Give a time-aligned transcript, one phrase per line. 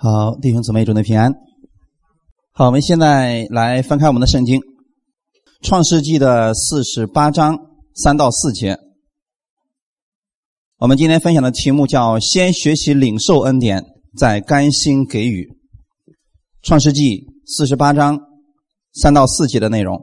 [0.00, 1.34] 好，弟兄姊妹，祝你平安。
[2.52, 4.60] 好，我们现在来翻开我们的圣经，
[5.60, 7.58] 《创世纪》的四十八章
[7.96, 8.78] 三到四节。
[10.78, 13.84] 我们今天分享的题目叫“先学习领受恩典，
[14.16, 15.42] 再甘心给予”。
[16.62, 17.02] 《创世纪》
[17.44, 18.20] 四十八章
[18.92, 20.00] 三到四节的内容。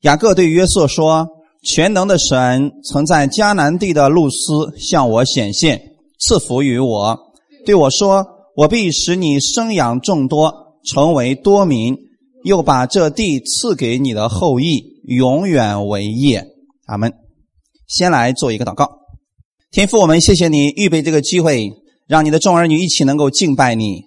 [0.00, 1.28] 雅各对约瑟说
[1.62, 5.80] ：“全能的神曾在迦南地的路斯向我显现，
[6.18, 7.16] 赐福于我。”
[7.66, 8.24] 对我说
[8.54, 10.54] ：“我必使你生养众多，
[10.84, 11.96] 成为多民，
[12.44, 16.46] 又把这地赐给你的后裔，永远为业。”
[16.86, 17.12] 阿门。
[17.88, 18.88] 先来做一个祷告，
[19.72, 21.68] 天父，我们谢谢你预备这个机会，
[22.06, 24.02] 让你的众儿女一起能够敬拜你。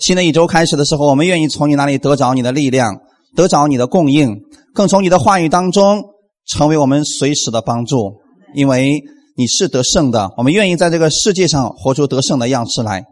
[0.00, 3.00] 新的一周开始的时候，我们愿意从你那里得着你的力量，
[3.36, 4.40] 得着你的供应，
[4.74, 6.02] 更从你的话语当中
[6.44, 8.16] 成为我们随时的帮助，
[8.52, 9.00] 因为。
[9.36, 13.04] 你是得胜的，我们愿意在这个世界上活出得胜的样式来，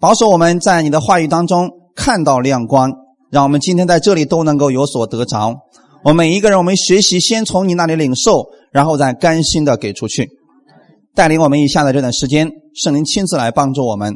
[0.00, 2.90] 保守我们在你的话语当中看到亮光，
[3.30, 5.54] 让我们今天在这里都能够有所得着。
[6.02, 10.28] 我们每一个人，我们学习先从你那里领受，然后再甘心的给出去，
[11.14, 14.14] 带领我们以下的这段时间，圣灵亲自来帮助我们。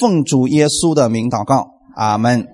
[0.00, 2.46] 奉主耶稣的名祷告，阿门。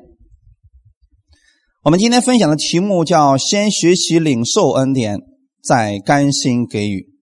[1.83, 5.19] 我们今天分享的题目叫“先学习领受恩典，
[5.62, 7.12] 再甘心给予”。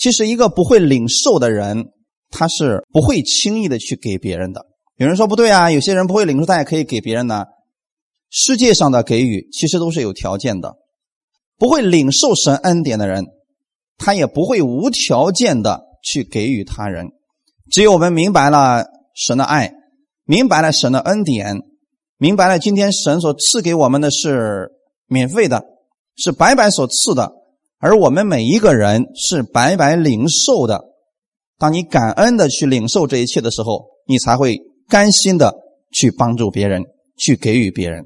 [0.00, 1.90] 其实，一个不会领受的人，
[2.30, 4.64] 他是不会轻易的去给别人的。
[4.96, 7.44] 有人说不对啊，有些人不会领受，他也可以给别人呢。
[8.30, 10.76] 世界上的给予其实都是有条件的。
[11.58, 13.26] 不会领受神恩典的人，
[13.98, 17.08] 他也不会无条件的去给予他人。
[17.70, 19.70] 只有我们明白了神的爱，
[20.24, 21.60] 明白了神的恩典，
[22.16, 24.70] 明白了今天神所赐给我们的是
[25.08, 25.62] 免费的，
[26.16, 27.32] 是白白所赐的。
[27.80, 30.84] 而我们每一个人是白白领受的。
[31.58, 35.54] 当你感恩的去领受这一切的时候，你才会甘心的
[35.90, 36.82] 去帮助别人，
[37.16, 38.04] 去给予别人。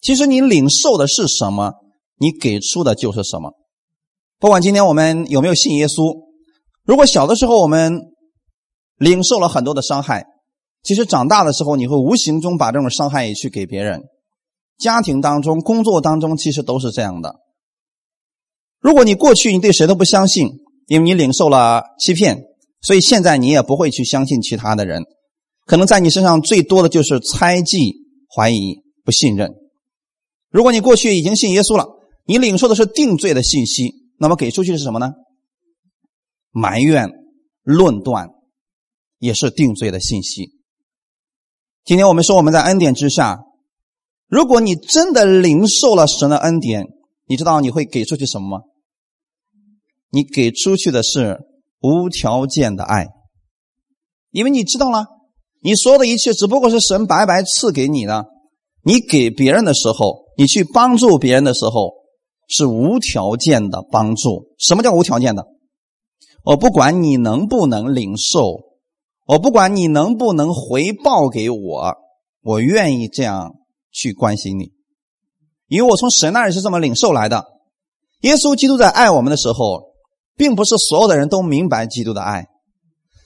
[0.00, 1.72] 其实你领受的是什么，
[2.18, 3.52] 你给出的就是什么。
[4.38, 6.28] 不管今天我们有没有信耶稣，
[6.84, 8.00] 如果小的时候我们
[8.96, 10.24] 领受了很多的伤害，
[10.84, 14.02] 其实长大的时候你会无形中把这种伤害也去给别人。
[14.78, 17.36] 家庭当中、工作当中，其实都是这样的。
[18.84, 20.46] 如果你过去你对谁都不相信，
[20.88, 22.44] 因为你领受了欺骗，
[22.82, 25.04] 所以现在你也不会去相信其他的人。
[25.64, 27.94] 可能在你身上最多的就是猜忌、
[28.28, 29.54] 怀疑、不信任。
[30.50, 31.86] 如果你过去已经信耶稣了，
[32.26, 35.12] 你领受的是定罪的信息，那么给出去的是什么呢？
[36.50, 37.08] 埋怨、
[37.62, 38.28] 论断，
[39.18, 40.50] 也是定罪的信息。
[41.86, 43.40] 今天我们说我们在恩典之下，
[44.28, 46.84] 如果你真的领受了神的恩典，
[47.26, 48.64] 你知道你会给出去什么吗？
[50.14, 51.40] 你给出去的是
[51.80, 53.08] 无条件的爱，
[54.30, 55.06] 因为你知道了，
[55.60, 58.26] 你说的一切只不过是神白白赐给你的。
[58.84, 61.94] 你给别人的时候，你去帮助别人的时候，
[62.46, 64.54] 是无条件的帮助。
[64.56, 65.44] 什么叫无条件的？
[66.44, 68.60] 我不管你能不能领受，
[69.26, 71.94] 我不管你能不能回报给我，
[72.42, 73.56] 我愿意这样
[73.90, 74.70] 去关心你，
[75.66, 77.46] 因为我从神那里是这么领受来的。
[78.20, 79.93] 耶稣基督在爱我们的时候。
[80.36, 82.46] 并不是所有的人都明白基督的爱，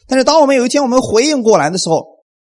[0.07, 2.05] 但是当我们有一天我们回应过来的时候，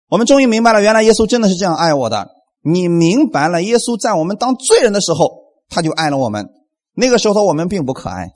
[0.08, 2.28] 我们终于明白了，原来耶稣真的是这样爱我的。
[2.62, 5.30] 你明白了，耶稣在我们当罪人的时候，
[5.68, 6.46] 他就爱了我们。
[6.94, 8.28] 那个时候我们并不可爱，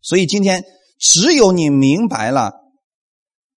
[0.00, 0.64] 所以今天
[0.98, 2.52] 只有你明白了，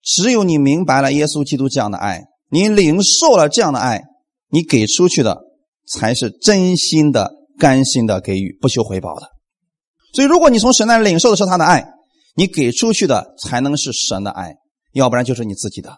[0.04, 4.04] 只有你明白了耶稣基督这样的爱，你领受了这样的爱，
[4.50, 5.42] 你给出去的
[5.88, 9.33] 才是真心的、甘心的给予，不求回报的。
[10.14, 11.84] 所以，如果你从神那领受的是他的爱，
[12.36, 14.56] 你给出去的才能是神的爱，
[14.92, 15.98] 要不然就是你自己的。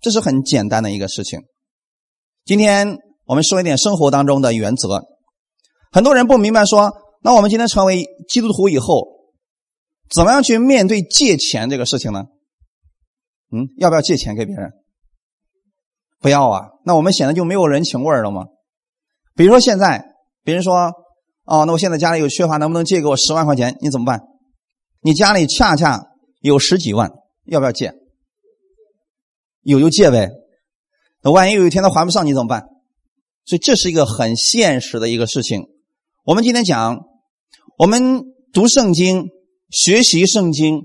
[0.00, 1.40] 这是很简单的一个事情。
[2.44, 5.04] 今天我们说一点生活当中的原则。
[5.92, 6.92] 很多人不明白，说
[7.22, 9.06] 那我们今天成为基督徒以后，
[10.12, 12.24] 怎么样去面对借钱这个事情呢？
[13.52, 14.72] 嗯，要不要借钱给别人？
[16.20, 18.46] 不要啊，那我们显得就没有人情味了吗？
[19.36, 20.04] 比如说现在，
[20.42, 20.92] 别人说。
[21.44, 23.76] 哦，那我现在家里有缺乏，能不能借给我十万块钱？
[23.80, 24.22] 你怎么办？
[25.02, 26.02] 你家里恰恰
[26.40, 27.10] 有十几万，
[27.44, 27.92] 要不要借？
[29.62, 30.30] 有就借呗。
[31.22, 32.62] 那万一有一天他还不上，你怎么办？
[33.44, 35.64] 所以这是一个很现实的一个事情。
[36.24, 36.98] 我们今天讲，
[37.76, 38.22] 我们
[38.54, 39.28] 读圣经、
[39.68, 40.80] 学习圣经，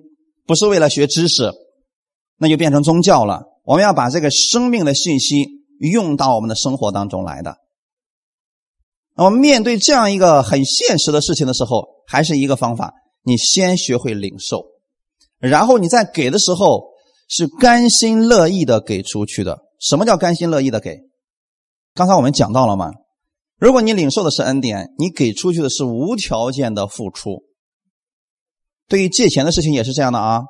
[0.45, 1.53] 不是为了学知识，
[2.37, 3.43] 那就变成宗教了。
[3.63, 5.47] 我们要把这个生命的信息
[5.79, 7.55] 用到我们的生活当中来的。
[9.21, 12.93] 那么，面对这样一个很现实的事情的时候，还是一个方法：
[13.23, 14.63] 你先学会领受，
[15.39, 16.85] 然后你在给的时候，
[17.27, 19.59] 是甘心乐意的给出去的。
[19.77, 20.99] 什么叫甘心乐意的给？
[21.93, 22.93] 刚才我们讲到了吗？
[23.57, 27.43] 如果你领受的是恩典，你给出去的是无条件的付出。
[28.87, 30.43] 对于借钱的事情也是这样的啊。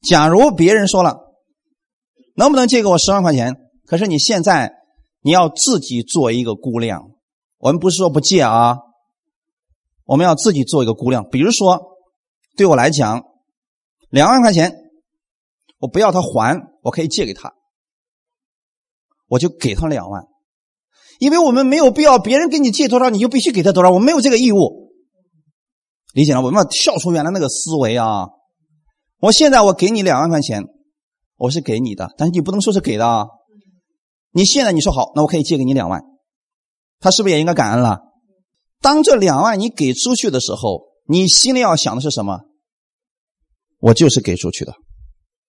[0.00, 1.18] 假如别人说了，
[2.36, 3.56] 能不能借给我十万块钱？
[3.84, 4.74] 可是你现在
[5.22, 7.08] 你要自己做一个估量。
[7.62, 8.76] 我们不是说不借啊，
[10.04, 11.28] 我们要自己做一个估量。
[11.30, 11.80] 比如说，
[12.56, 13.22] 对我来讲，
[14.10, 14.74] 两万块钱，
[15.78, 17.54] 我不要他还，我可以借给他，
[19.28, 20.24] 我就给他两万，
[21.20, 24.90] 因为我们没有必要别人给你借多少你就必须给他多少，我没有这个义务。
[26.14, 26.42] 理解了？
[26.42, 28.26] 我们要跳出原来那个思维啊！
[29.20, 30.64] 我现在我给你两万块钱，
[31.36, 33.28] 我是给你的，但是你不能说是给的啊！
[34.32, 36.02] 你现在你说好，那我可以借给你两万。
[37.02, 37.98] 他是不是也应该感恩了？
[38.80, 42.42] 当这两万你给出去的时候，你心里要想的是什么？
[43.80, 44.72] 我就是给出去的，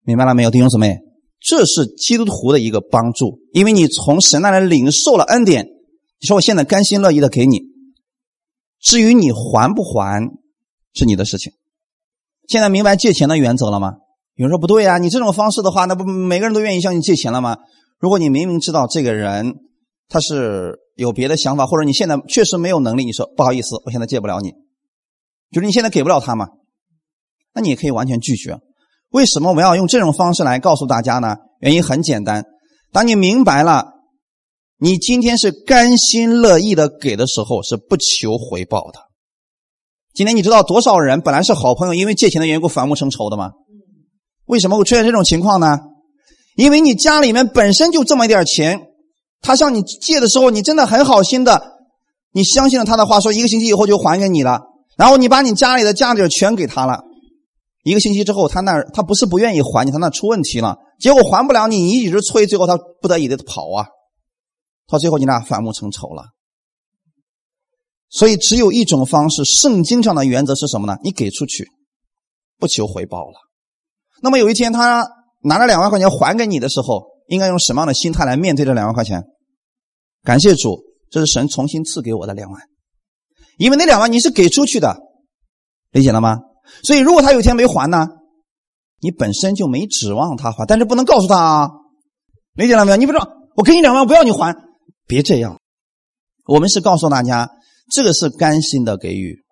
[0.02, 0.98] 明白了没有，弟兄姊妹？
[1.40, 5.68] 这是基督徒的一个帮助，因为你从神那里领受了恩典。
[6.20, 7.62] 你说我现在甘心乐意的给你，
[8.82, 10.24] 至于你还不还，
[10.94, 11.54] 是你的事情。
[12.48, 13.94] 现在明白借钱的原则了吗？
[14.36, 17.58] 有人说不对呀，你这种方式的话，那不每个人都愿意向你借钱了吗？
[18.00, 19.56] 如果你明明知道这个人
[20.10, 20.80] 他是。
[20.95, 24.51] 有别的想法，或者你现在确实没有能力，你说不好意思，我现在借不了你，
[25.51, 26.48] 就是你现在给不了他嘛，
[27.54, 28.60] 那你也可以完全拒绝。
[29.10, 31.36] 为什么我们要用这种方式来告诉大家呢？
[31.60, 32.44] 原因很简单，
[32.92, 33.86] 当你明白了，
[34.80, 39.00] 你今天是甘心乐意的给的时候，是不求回报的。
[40.13, 43.51] 今天你知道多少人本来是好朋友，因为借钱的缘故反目成仇的吗？
[44.46, 45.80] 为什么会出现这种情况呢？
[46.56, 48.89] 因为你家里面本身就这么一点钱。
[49.44, 51.62] 他向你借的时候，你真的很好心的，
[52.31, 54.62] 你相信了他的话，说一个星期以后就还给你了。
[54.98, 57.04] 然后你把你家里的家底全给他了，
[57.84, 63.88] 一个星期之后，他那他不是不愿意还你，他那出问题了，结果还不了你，你一直催，最后他不得已的跑啊，
[64.88, 66.24] 到最后你俩反目成仇了。
[68.10, 70.98] 所以只有一种方式，圣经上的原则是什么呢？
[71.04, 71.68] 你给出去，
[72.60, 73.34] 不求回报了。
[74.22, 75.06] 那么有一天他
[75.42, 79.24] 拿了两万块钱还给你的时候，应该用什么样的心态来面对这两万块钱？
[80.24, 82.62] 感谢主，这是神重新赐给我的两万，
[83.58, 84.98] 因为那两万你是给出去的，
[85.92, 86.40] 理解了吗？
[86.84, 88.08] 所以如果他有一天没还呢，
[89.02, 91.70] 你本身就没指望他还，但是不能告诉他啊，
[92.54, 92.98] 理解了没有？
[92.98, 93.28] 你不知道，
[93.58, 94.56] 我给你两万，不要你还，
[95.06, 95.60] 别这样。
[96.46, 97.50] 我们是告诉大家，
[97.92, 99.44] 这个是甘心的给予，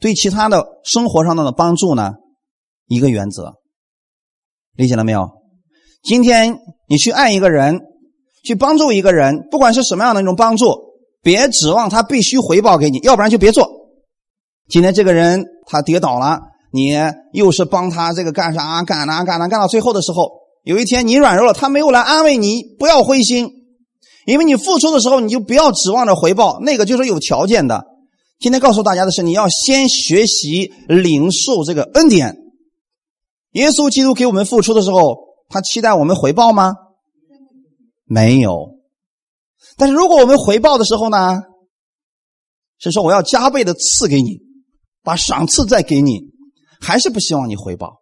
[0.00, 2.14] 对其他的生活上的帮助呢，
[2.86, 3.52] 一个原则，
[4.76, 5.28] 理解了没有？
[6.02, 7.82] 今天你去爱一个人。
[8.44, 10.74] 去帮助一个人，不管是什么样的一种帮助，
[11.22, 13.68] 别指望他必须回报给你，要不然就别做。
[14.68, 16.40] 今天这个人他跌倒了，
[16.72, 16.94] 你
[17.32, 20.30] 又是帮他这个干啥干哪干哪干到最后的时候，
[20.62, 23.50] 有一天你软弱了，他没有来安慰你，不要灰心，
[24.26, 27.84] 因为你付出的时候你就不要指望着回报，那个就是有条件的。
[28.38, 32.36] 今天告诉大家的是，你要先学习领受这个恩典。
[33.52, 35.16] 耶稣基督给我们付出的时候，
[35.48, 36.74] 他期待我们回报吗？
[38.10, 38.78] 没有，
[39.76, 41.42] 但是如果我们回报的时候呢，
[42.78, 44.38] 是说我要加倍的赐给你，
[45.02, 46.22] 把赏赐再给你，
[46.80, 48.00] 还是不希望你回报。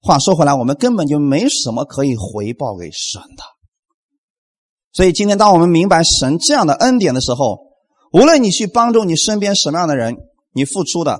[0.00, 3.42] 话说回来，我们根本就没什么可以回报给神的。
[4.92, 7.58] 所以今天，当我们明白神这样的恩典的时候，
[8.12, 10.16] 无论你去帮助你身边什么样的人，
[10.52, 11.18] 你付出的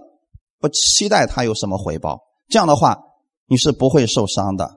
[0.60, 2.96] 不期待他有什么回报，这样的话
[3.48, 4.76] 你是不会受伤的。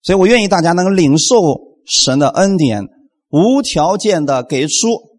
[0.00, 1.71] 所以我愿意大家能领受。
[1.86, 2.84] 神的恩典
[3.30, 5.18] 无条件的给出，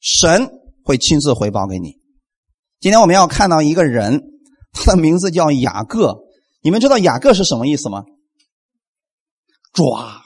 [0.00, 0.50] 神
[0.84, 1.96] 会亲自回报给你。
[2.80, 4.22] 今天我们要看到一个人，
[4.72, 6.18] 他的名字叫雅各。
[6.62, 8.04] 你们知道雅各是什么意思吗？
[9.72, 10.22] 抓。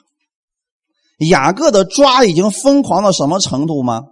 [1.30, 4.02] 雅各的抓已经疯狂到什么程度吗？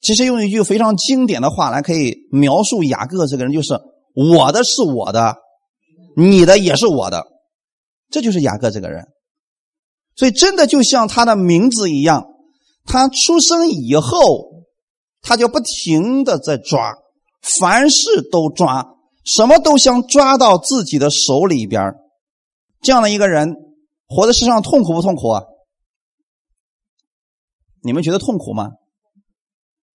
[0.00, 3.78] 其实用一句非常经典的话来可以描述雅各这个人，就是
[4.14, 5.36] 我的是我的，
[6.16, 7.26] 你的也是我的，
[8.10, 9.06] 这就是雅各这个人。
[10.20, 12.26] 所以，真的就像他的名字一样，
[12.84, 14.66] 他出生以后，
[15.22, 16.92] 他就不停的在抓，
[17.58, 18.86] 凡事都抓，
[19.24, 21.94] 什么都想抓到自己的手里边
[22.82, 23.56] 这样的一个人，
[24.08, 25.42] 活在世上痛苦不痛苦啊？
[27.82, 28.72] 你们觉得痛苦吗？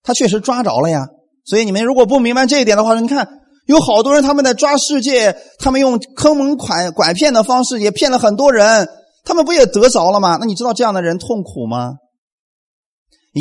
[0.01, 1.05] 他确实抓着了呀。
[1.45, 3.29] 所以，你们如果不明白这一点的话，你看，
[3.67, 8.89] 有好多人他们在抓世界，他们用坑蒙拐拐骗的方式，也骗了很多人。
[9.25, 10.37] 他们不也得着了吗？
[10.39, 11.95] 那你知道这样的人痛苦吗？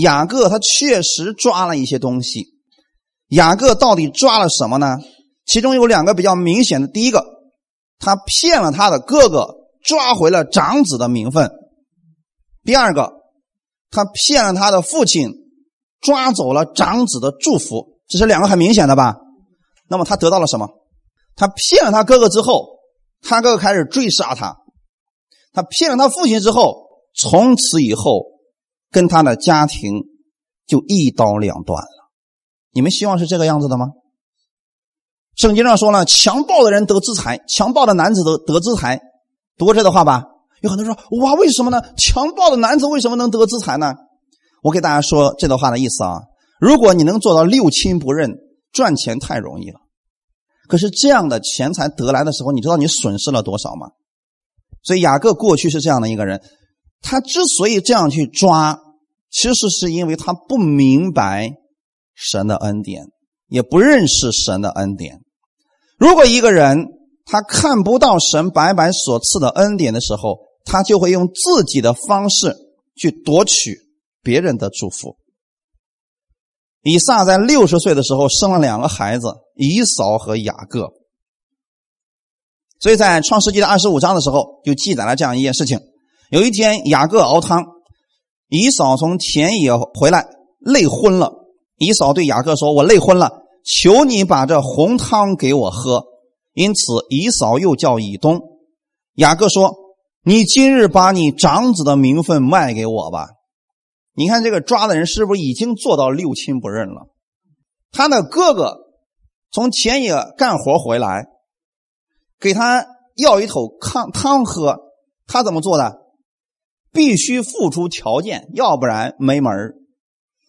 [0.02, 2.46] 雅各他确实抓了一些东西。
[3.28, 4.96] 雅各到底抓了什么呢？
[5.46, 6.88] 其中有两个比较明显的。
[6.88, 7.24] 第一个，
[7.98, 11.48] 他骗了他的哥哥，抓回了长子的名分；
[12.64, 13.12] 第二个，
[13.90, 15.30] 他骗了他的父亲，
[16.00, 17.98] 抓走了长子的祝福。
[18.08, 19.16] 这是两个很明显的吧？
[19.88, 20.68] 那么他得到了什么？
[21.36, 22.78] 他骗了他哥哥之后，
[23.20, 24.54] 他哥哥开始追杀他；
[25.54, 28.26] 他骗了他父亲之后，从此以后
[28.90, 30.02] 跟他的家庭
[30.66, 32.10] 就一刀两断了。
[32.72, 33.86] 你们希望是这个样子的吗？
[35.36, 39.00] 圣经上说了，强暴的人得资财，强暴的男子得得资财。
[39.56, 40.24] 读过这段话吧？
[40.60, 41.80] 有很多人说：“哇，为什么呢？
[41.96, 43.94] 强暴的男子为什么能得资财呢？”
[44.62, 46.22] 我给大家说这段话的意思啊。
[46.58, 48.38] 如果你能做到六亲不认，
[48.72, 49.80] 赚钱太容易了。
[50.68, 53.88] 可是这样的钱财得来的时候，你知道你损失了多少吗？
[54.84, 56.40] 所以雅各过去是这样的一个人，
[57.00, 58.78] 他之所以这样去抓，
[59.30, 61.50] 其实是因为他不明白
[62.14, 63.06] 神的恩典，
[63.48, 65.22] 也不认识神的恩典。
[65.98, 66.86] 如果一个人
[67.24, 72.54] 他看不到神白白所赐的恩典的时候，他就会用自己的方式
[72.94, 73.78] 去夺取
[74.22, 75.16] 别人的祝福。
[76.82, 80.92] 以撒在六十岁的时候生了两个孩子，以扫和雅各。
[82.84, 85.80] 所以在创世纪的二十五章的时候，就记载了这样一件事情：
[86.28, 87.64] 有一天，雅各熬汤，
[88.50, 90.26] 以扫从田野回来，
[90.60, 91.32] 累昏了。
[91.78, 96.04] 以扫对雅各说：“我累昏了，求你把这红汤给我喝。”
[96.52, 98.38] 因此，以扫又叫以东。
[99.14, 99.74] 雅各说
[100.22, 103.28] ：“你今日把你长子的名分卖给我吧。”
[104.14, 107.06] 你看这个抓的人是不是已经做到六亲不认了？
[107.92, 108.76] 他的哥哥
[109.50, 111.28] 从田野干活回来，
[112.44, 112.86] 给他
[113.16, 114.78] 要一口汤汤喝，
[115.26, 115.96] 他怎么做的？
[116.92, 119.50] 必须付出条件，要不然没门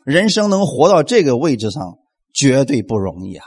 [0.04, 1.98] 人生能活到这个位置上，
[2.34, 3.46] 绝对不容易啊！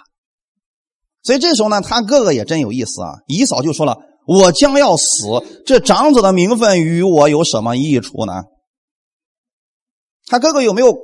[1.22, 3.18] 所以这时候呢，他哥哥也真有意思啊。
[3.26, 8.44] 姨嫂就说了：“我将要死，这长子的名分与我有什么益处呢？”
[10.26, 10.96] 他哥哥有没有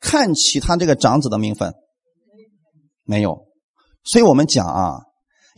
[0.00, 1.74] 看起他这个长子的名分？
[3.04, 3.46] 没有，
[4.04, 4.94] 所以我们讲啊，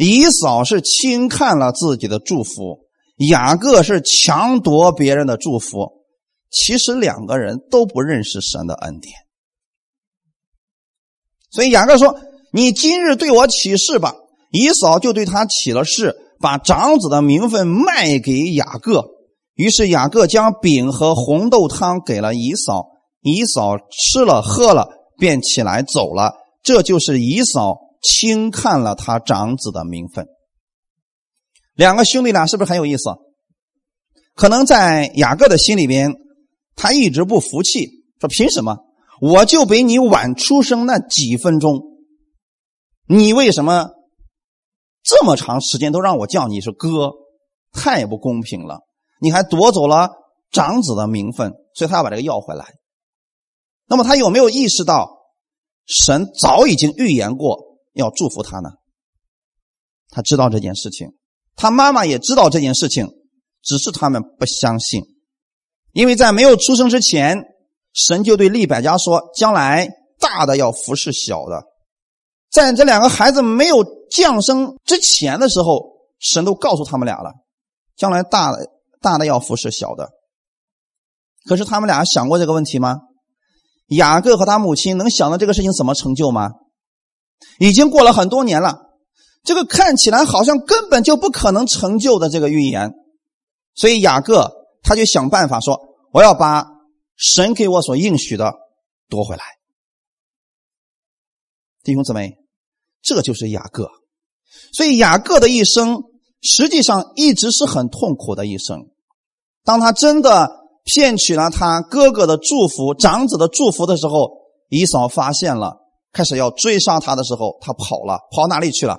[0.02, 2.86] 以嫂是轻看了自己的祝福，
[3.28, 6.06] 雅各是强夺别人的祝福。
[6.50, 9.14] 其实两个人都不认识神的恩典，
[11.50, 12.18] 所以雅各说
[12.50, 14.14] ：“你今日对我起誓吧。”
[14.50, 19.04] 以嫂就对他起了誓，把长子的名分卖给雅各。
[19.54, 22.86] 于是雅各将饼和红豆汤给了以嫂。
[23.20, 24.88] 以嫂吃了喝了，
[25.18, 26.32] 便起来走了。
[26.62, 30.26] 这就是以嫂轻看了他长子的名分。
[31.74, 33.10] 两个兄弟俩是不是很有意思？
[34.34, 36.14] 可能在雅各的心里边，
[36.76, 38.78] 他一直不服气，说：“凭什么
[39.20, 41.80] 我就比你晚出生那几分钟？
[43.06, 43.90] 你为什么
[45.02, 47.12] 这么长时间都让我叫你是哥？
[47.72, 48.80] 太不公平了！
[49.20, 50.10] 你还夺走了
[50.50, 52.74] 长子的名分，所以他要把这个要回来。”
[53.86, 55.18] 那么他有没有意识到，
[55.86, 57.69] 神早已经预言过
[58.00, 58.70] 要祝福他呢？
[60.08, 61.08] 他知道这件事情，
[61.54, 63.06] 他妈妈也知道这件事情，
[63.62, 65.02] 只是他们不相信，
[65.92, 67.38] 因为在没有出生之前，
[67.92, 69.88] 神就对利百加说：“将来
[70.18, 71.62] 大的要服侍小的。”
[72.50, 77.32] 在这两个孩子没有降生之前的时候，神都告诉他们俩了
[77.96, 78.66] ：“将来大的
[79.00, 80.08] 大的要服侍小的。”
[81.46, 82.96] 可是他们俩想过这个问题吗？
[83.90, 86.50] 雅各和他母亲能想到这个事情怎么成就吗？
[87.58, 88.78] 已经过了很多年了，
[89.44, 92.92] 这个看起来好像根本就不可能成就的这个预言，
[93.74, 94.50] 所以雅各
[94.82, 95.80] 他就想办法说
[96.12, 96.66] ：“我要把
[97.16, 98.54] 神给我所应许的
[99.08, 99.42] 夺回来。”
[101.84, 102.38] 弟兄姊妹，
[103.02, 103.90] 这就是雅各。
[104.72, 106.02] 所以雅各的一生
[106.42, 108.90] 实际上一直是很痛苦的一生。
[109.64, 110.60] 当他真的。
[110.82, 114.30] 骗取了他哥哥的祝福、长子的祝福的时候，
[114.70, 115.79] 以嫂发现了，
[116.12, 118.98] 开始要追杀他的时候，他跑了，跑哪里去了？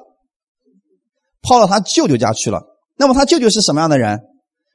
[1.42, 2.62] 跑到他舅舅家去了。
[2.98, 4.20] 那么他舅舅是什么样的人？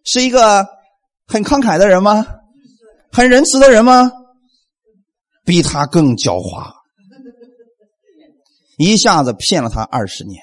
[0.05, 0.66] 是一个
[1.26, 2.26] 很慷慨的人吗？
[3.12, 4.11] 很仁慈的人吗？
[5.45, 6.73] 比他更狡猾，
[8.76, 10.43] 一下子骗了他二十年。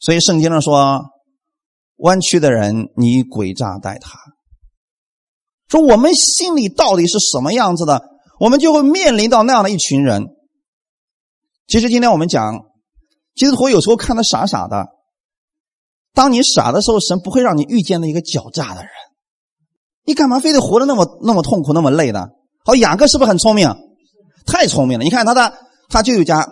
[0.00, 1.02] 所以圣经上说
[1.98, 4.18] ：“弯曲的人，你诡诈待他。”
[5.68, 8.02] 说我们心里到底是什么样子的，
[8.40, 10.26] 我们就会面临到那样的一群人。
[11.70, 12.64] 其实今天我们讲，
[13.36, 14.88] 基督徒有时候看他傻傻的。
[16.12, 18.90] 当你傻的时候，神不会让你遇见那一个狡诈的人。
[20.04, 22.26] 你干嘛非得活得那么那么痛苦、那么累呢？
[22.64, 23.72] 好，雅各是不是很聪明？
[24.46, 25.04] 太聪明了！
[25.04, 25.52] 你看他的
[25.88, 26.44] 他舅舅家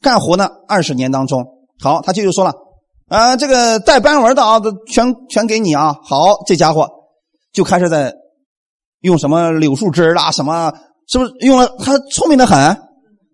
[0.00, 1.44] 干活呢，二十年当中，
[1.78, 2.54] 好，他舅舅说了，
[3.08, 5.94] 啊，这个带斑纹的啊，全全给你啊。
[6.02, 6.88] 好，这家伙
[7.52, 8.14] 就开始在
[9.00, 10.72] 用什么柳树枝啦，什么
[11.08, 11.68] 是不是用了？
[11.80, 12.74] 他聪明的很，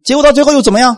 [0.02, 0.96] 结果到最后又怎么样？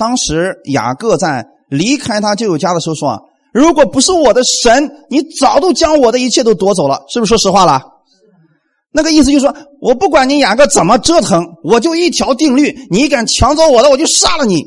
[0.00, 3.20] 当时雅各在离开他舅舅家的时候说：“啊，
[3.52, 7.82] 如果不是我的神，你早都将我的一切都夺走了。”是不是说实话了？
[8.92, 14.64] 那个意思就是说，我不管你雅各怎么折腾，我就一条定律：你敢抢走我的，我就杀了你。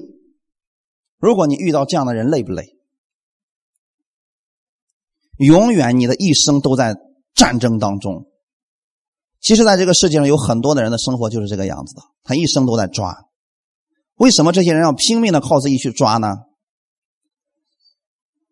[1.19, 2.65] 如果你遇到这样的人，累不累？
[5.39, 6.95] 永远你的一生都在
[7.33, 8.27] 战争当中。
[9.41, 13.17] 其实，在这个世界上，有很多的人的生活就是这个样子的，他一生都在抓。
[14.15, 16.35] 为什么这些人要拼命的靠自己去抓呢？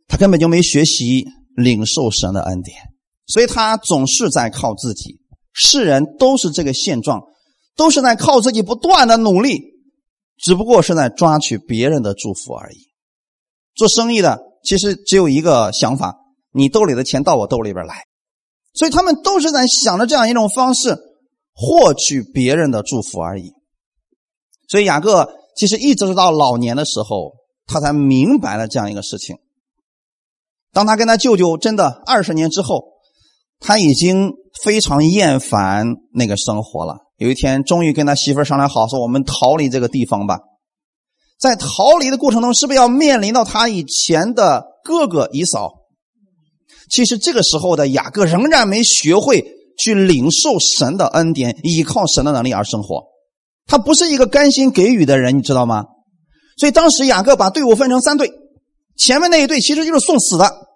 [0.08, 1.26] 他根本就没学习
[1.56, 2.78] 领受神的恩典，
[3.28, 5.22] 所以他总是在靠自己。
[5.54, 7.22] 世人都是这个现状，
[7.76, 9.62] 都是在靠自己不断的努力，
[10.38, 12.92] 只不过是在抓取别人的祝福而已。
[13.76, 16.18] 做生意的其实只有一个想法：
[16.52, 18.04] 你兜里的钱到我兜里边来。
[18.74, 20.98] 所以他们都是在想着这样一种方式
[21.54, 23.52] 获取别人的祝福而已。
[24.70, 25.30] 所以雅各
[25.62, 27.34] 其实一直到老年的时候，
[27.68, 29.38] 他才明白了这样一个事情。
[30.74, 32.84] 当他跟他舅舅真的二十年之后，
[33.60, 34.34] 他已经。
[34.66, 36.98] 非常厌烦那个生活了。
[37.16, 40.40] 有一天，终于跟他媳妇商量好，说：“我们逃离这个地方吧。”
[41.40, 45.72] 在逃离的过程中，是不是要面临到他以前的哥哥姨嫂？
[46.92, 49.44] 其实这个时候的雅各仍然没学会
[49.80, 53.06] 去领受神的恩典，依靠神的能力而生活。
[53.66, 55.86] 他不是一个甘心给予的人，你知道吗？
[56.58, 58.32] 所以当时雅各把队伍分成三队，
[58.98, 60.68] 前面那一队其实就是送死的。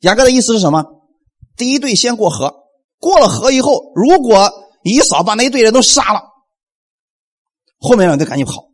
[0.00, 0.84] 雅各的意思是什么？
[1.56, 2.54] 第一队先过河，
[2.98, 4.52] 过了河以后，如果
[4.84, 6.20] 一扫把那一队人都杀了，
[7.78, 8.68] 后面两队赶紧跑。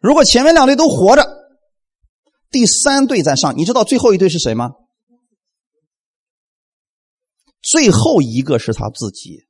[0.00, 1.26] 如果前面两队都活着，
[2.50, 3.56] 第三队再上。
[3.58, 4.70] 你知道最后一队是谁吗？
[7.62, 9.46] 最后一个是他自己。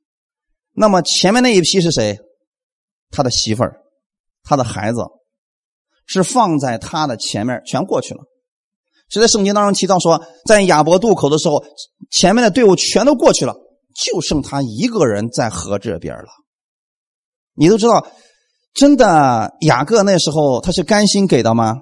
[0.75, 2.19] 那么前面那一批是谁？
[3.11, 3.81] 他的媳妇儿，
[4.43, 4.99] 他的孩子，
[6.05, 8.21] 是放在他的前面，全过去了。
[9.09, 11.63] 就在圣经当中提到说，在亚伯渡口的时候，
[12.11, 13.55] 前面的队伍全都过去了，
[13.95, 16.25] 就剩他一个人在河这边了。
[17.53, 18.05] 你都知道，
[18.73, 21.75] 真的雅各那时候他是甘心给的吗？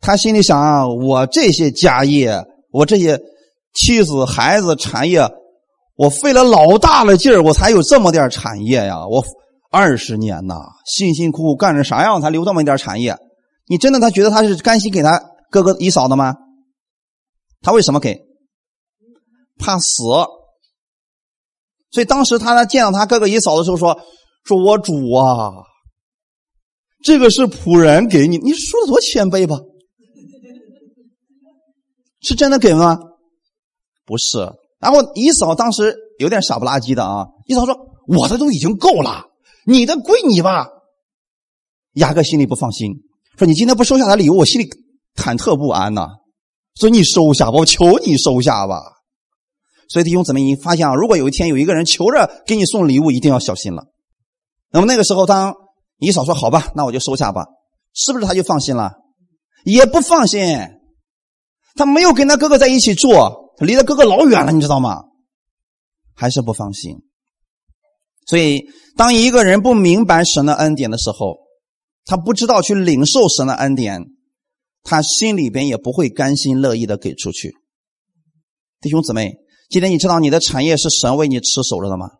[0.00, 3.18] 他心里想啊，我这些家业，我这些
[3.72, 5.26] 妻子、孩子、产业，
[5.96, 9.06] 我费了老大的劲儿，我才有这么点产业呀！
[9.06, 9.24] 我
[9.70, 10.54] 二十年呐，
[10.84, 13.16] 辛辛苦苦干成啥样才留这么一点产业？
[13.66, 15.20] 你真的他觉得他是甘心给他？
[15.50, 16.34] 哥哥姨嫂的吗？
[17.62, 18.20] 他为什么给？
[19.58, 20.02] 怕死。
[21.92, 24.00] 所以当时他在见到他哥哥姨嫂的时候说
[24.42, 25.62] ：“说我主啊，
[27.04, 29.60] 这个是仆人给你，你说的多谦卑吧？
[32.20, 32.98] 是真的给吗？
[34.04, 34.52] 不是。
[34.84, 37.26] 然后姨嫂当时有点傻不拉几的啊。
[37.46, 37.74] 姨嫂说：
[38.06, 39.24] 我的都已经够了，
[39.66, 40.68] 你的归你吧。
[41.94, 42.92] 雅各心里不放心，
[43.38, 44.68] 说你今天不收下他礼物，我心里。
[45.16, 46.08] 忐忑不安呐，
[46.74, 48.82] 所以你收下吧，我求你收下吧。
[49.88, 53.84] 所以弟兄姊妹，你发现啊，如果有一天有一个人求着给你送礼物，一定要小心了。
[54.72, 55.54] 那么那个时候，当
[55.98, 57.46] 姨嫂说好吧，那我就收下吧，
[57.92, 58.90] 是不是他就放心了？
[59.64, 60.58] 也不放心，
[61.76, 63.08] 他没有跟他哥哥在一起住，
[63.56, 65.02] 他离他哥哥老远了，你知道吗？
[66.14, 66.96] 还是不放心。
[68.26, 68.64] 所以，
[68.96, 71.36] 当一个人不明白神的恩典的时候，
[72.04, 74.02] 他不知道去领受神的恩典。
[74.86, 77.54] 他心里边也不会甘心乐意的给出去，
[78.82, 79.32] 弟兄姊妹，
[79.70, 82.10] 今天你知道你的产业是神为你持守着的吗？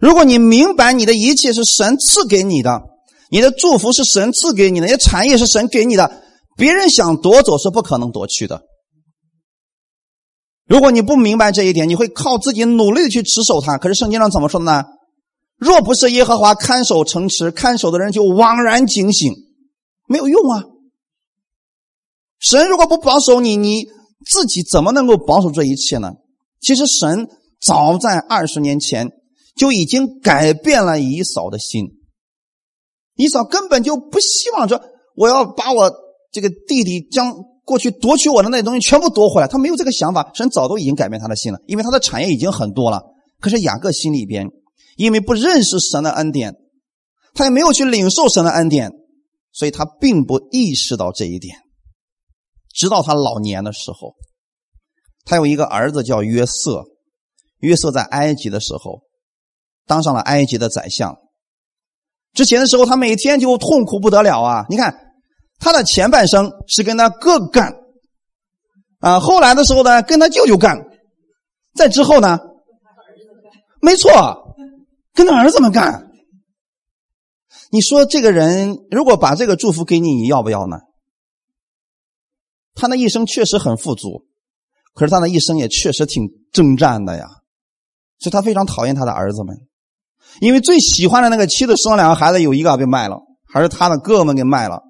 [0.00, 2.82] 如果你明白你的一切是神赐给你的，
[3.30, 6.20] 你的祝福是神赐给你的，你的产业是神给你的，
[6.56, 8.60] 别人想夺走是不可能夺去的。
[10.72, 13.76] 如果你不明白这一点，你会靠自己努力的去持守它。
[13.76, 14.84] 可是圣经上怎么说的呢？
[15.58, 19.34] 若不是耶和华看守城池，看守的人就枉然警醒，
[20.08, 20.64] 没有用啊。
[22.38, 23.84] 神如果不保守你，你
[24.26, 26.12] 自己怎么能够保守这一切呢？
[26.58, 27.28] 其实神
[27.60, 29.10] 早在二十年前
[29.54, 31.84] 就已经改变了以嫂的心。
[33.16, 34.82] 姨嫂根本就不希望说
[35.16, 35.92] 我要把我
[36.32, 37.30] 这个弟弟将
[37.64, 40.30] 过去夺取我的那些东西全部夺回来，他没有这个想法。
[40.34, 43.02] 神早都已经改变他的心了，因为他的产业已经很多了。
[43.40, 44.48] 可是雅各心里边
[44.96, 46.54] 因为不认识神的恩典，
[47.34, 48.90] 他也没有去领受神的恩典，
[49.52, 51.56] 所以他并不意识到这一点。
[52.74, 54.14] 直到他老年的时候，
[55.24, 56.84] 他有一个儿子叫约瑟。
[57.60, 59.02] 约瑟在埃及的时候，
[59.86, 61.16] 当上了埃及的宰相。
[62.32, 64.66] 之前的时候，他每天就痛苦不得了啊！
[64.68, 65.11] 你看，
[65.62, 67.72] 他的前半生是跟他哥干，
[68.98, 70.76] 啊，后来的时候呢，跟他舅舅干，
[71.72, 72.36] 再之后呢，
[73.80, 74.56] 没错，
[75.14, 76.10] 跟他儿子们干。
[77.70, 80.78] 你说这个人如果把这个祝福给你，你要不要呢？
[82.74, 84.26] 他那一生确实很富足，
[84.94, 87.28] 可是他那一生也确实挺征战的呀，
[88.18, 89.56] 所以他非常讨厌他的儿子们，
[90.40, 94.82] 因为最喜欢的那个妻子生了两个孩子，有一个被卖了，还是他的哥哥们给卖了。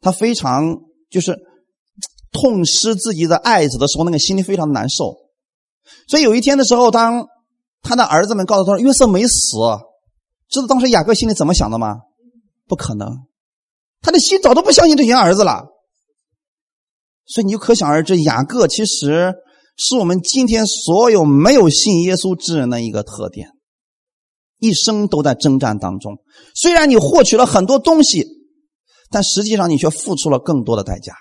[0.00, 0.76] 他非常
[1.10, 1.36] 就是
[2.32, 5.16] 痛失自己的爱子的时候，那个心里非常难受。
[6.08, 7.26] 所以有一天的时候，当
[7.82, 9.56] 他的儿子们告诉他说约瑟没死，
[10.48, 11.96] 知道当时雅各心里怎么想的吗？
[12.68, 13.08] 不可能，
[14.02, 15.64] 他的心早都不相信这些儿子了。
[17.26, 19.34] 所以你就可想而知，雅各其实
[19.76, 23.48] 是我们今天所有没有信耶稣之人的一个特点，
[24.58, 26.18] 一生都在征战当中。
[26.54, 28.35] 虽然你获取了很多东西。
[29.10, 31.14] 但实际上，你却付出了更多的代价。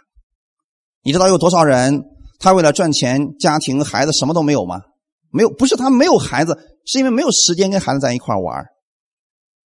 [1.03, 2.03] 你知道有多少人，
[2.39, 4.81] 他为了赚钱、家庭、孩子什么都没有吗？
[5.29, 8.65] 没有，不是他没有孩子，是因为没有时间跟孩子在一块玩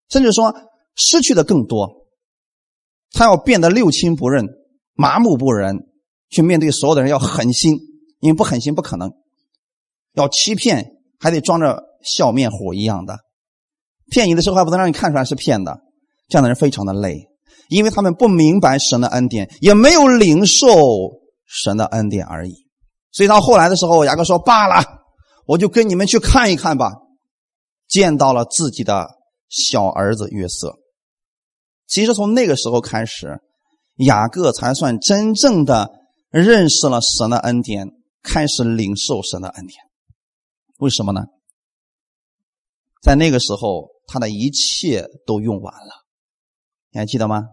[0.10, 0.54] 甚至说
[0.96, 2.08] 失去的更多。
[3.12, 4.46] 他要变得六亲不认、
[4.94, 5.78] 麻木不仁，
[6.30, 7.78] 去面对所有的人要狠心，
[8.20, 9.12] 因为不狠心不可能。
[10.14, 13.20] 要欺骗，还得装着笑面虎一样的，
[14.10, 15.80] 骗你的时候还不能让你看出来是骗的，
[16.28, 17.29] 这样的人非常的累。
[17.70, 20.68] 因为他们不明白神的恩典，也没有领受
[21.46, 22.54] 神的恩典而已。
[23.12, 24.84] 所以到后来的时候，雅各说：“罢了，
[25.46, 26.92] 我就跟你们去看一看吧。”
[27.88, 29.08] 见到了自己的
[29.50, 30.78] 小儿子约瑟。
[31.88, 33.40] 其实从那个时候开始，
[33.96, 35.90] 雅各才算真正的
[36.30, 37.88] 认识了神的恩典，
[38.22, 39.80] 开始领受神的恩典。
[40.78, 41.22] 为什么呢？
[43.02, 46.06] 在那个时候，他的一切都用完了。
[46.92, 47.44] 你还记得吗？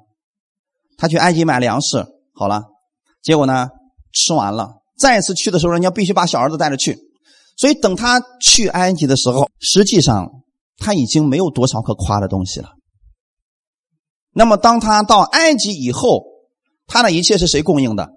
[0.96, 2.62] 他去埃及买粮食，好了，
[3.22, 3.68] 结果呢，
[4.12, 4.82] 吃完了。
[4.98, 6.98] 再次去的时候，人家必须把小儿子带着去。
[7.58, 10.30] 所以等他去埃及的时候，实际上
[10.78, 12.70] 他已经没有多少可夸的东西了。
[14.32, 16.22] 那么当他到埃及以后，
[16.86, 18.10] 他的一切是谁供应的？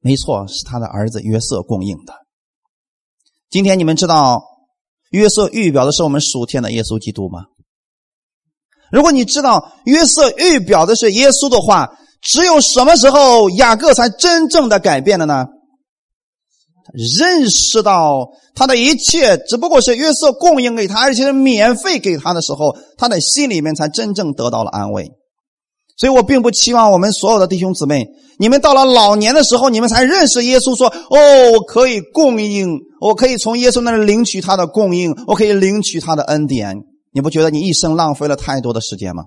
[0.00, 2.14] 没错，是他的儿子约瑟供应的。
[3.48, 4.42] 今天你们知道
[5.10, 7.44] 约瑟预表的是我们属天的耶稣基督吗？
[8.90, 11.88] 如果你知道约瑟预表的是耶稣的话，
[12.22, 15.46] 只有什么时候雅各才真正的改变了呢？
[17.18, 25.10] 认识到他的一切只不过是约瑟供应给他，而且是免费给他的时候，他的心里面才真正得到了安慰。
[25.96, 28.06] 所以我并不期望我们所有的弟兄姊妹，
[28.38, 32.68] 你们到了老年的时候，你们才认识耶稣，说：“哦，我可以供应，
[33.00, 36.76] 我可以从耶稣那里领取他的供应，我可以领取他的恩典。”
[37.14, 39.26] 你不觉得你一生浪费了太多的时间吗？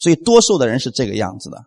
[0.00, 1.66] 所以多数的人是这个样子的。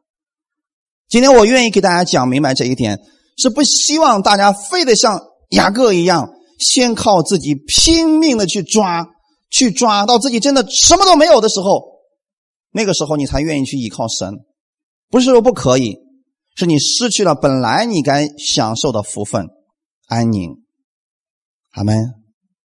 [1.07, 2.99] 今天我愿意给大家讲明白这一点，
[3.37, 5.21] 是不希望大家非得像
[5.51, 9.05] 雅各一样，先靠自己拼命的去抓，
[9.51, 11.83] 去抓到自己真的什么都没有的时候，
[12.71, 14.33] 那个时候你才愿意去依靠神。
[15.09, 15.97] 不是说不可以，
[16.55, 19.45] 是你失去了本来你该享受的福分、
[20.07, 20.63] 安宁。
[21.73, 22.15] 阿门，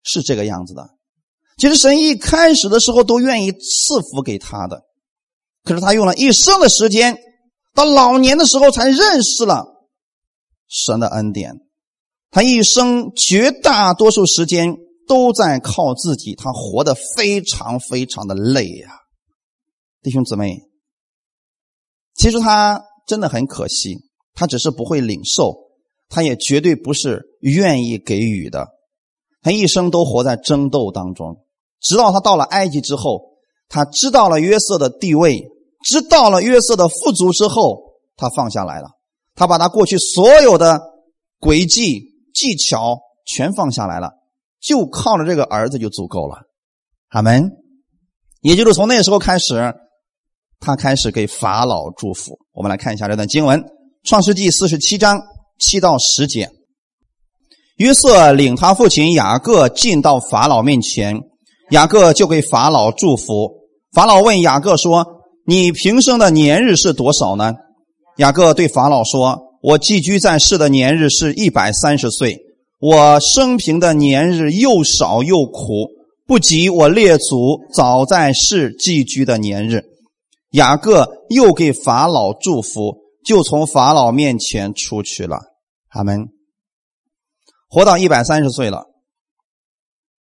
[0.01, 0.94] 是这个样子的。
[1.57, 4.83] 其实神一开始的时候都愿意赐福给他的，
[5.63, 7.17] 可是他用了一生的时间，
[7.73, 9.65] 到老年的时候才认识了
[10.67, 11.53] 神的恩典。
[12.29, 14.75] 他一生绝大多数时间
[15.07, 18.89] 都在靠自己，他活得非常非常的累呀，
[20.01, 20.59] 弟兄姊妹。
[22.15, 23.97] 其实他真的很可惜，
[24.33, 25.55] 他只是不会领受，
[26.09, 28.67] 他也绝对不是愿意给予的，
[29.41, 31.44] 他一生都活在争斗当中。
[31.81, 33.21] 直到他到了埃及之后，
[33.69, 35.47] 他知道了约瑟的地位，
[35.83, 38.89] 知道了约瑟的富足之后，他放下来了。
[39.35, 40.79] 他把他过去所有的
[41.39, 41.99] 诡计
[42.33, 44.11] 技巧全放下来了，
[44.61, 46.37] 就靠着这个儿子就足够了。
[47.09, 47.51] 阿门。
[48.41, 49.73] 也就是从那时候开始，
[50.59, 52.37] 他开始给法老祝福。
[52.53, 53.59] 我们来看一下这段经文，
[54.03, 55.19] 《创世纪四十七章
[55.59, 56.49] 七到十节。
[57.77, 61.19] 约瑟领他父亲雅各进到法老面前。
[61.71, 63.65] 雅各就给法老祝福。
[63.91, 65.05] 法老问雅各说
[65.47, 67.53] ：“你平生的年日是多少呢？”
[68.17, 72.37] 雅各对法老说：“我寄居在世的年日是一百三十岁。
[72.79, 75.87] 我生平的年日又少又苦，
[76.27, 79.83] 不及我列祖早在世寄居的年日。”
[80.51, 85.39] 雅各又给法老祝福，就从法老面前出去了。
[85.89, 86.29] 他们
[87.67, 88.83] 活到一百三十岁了。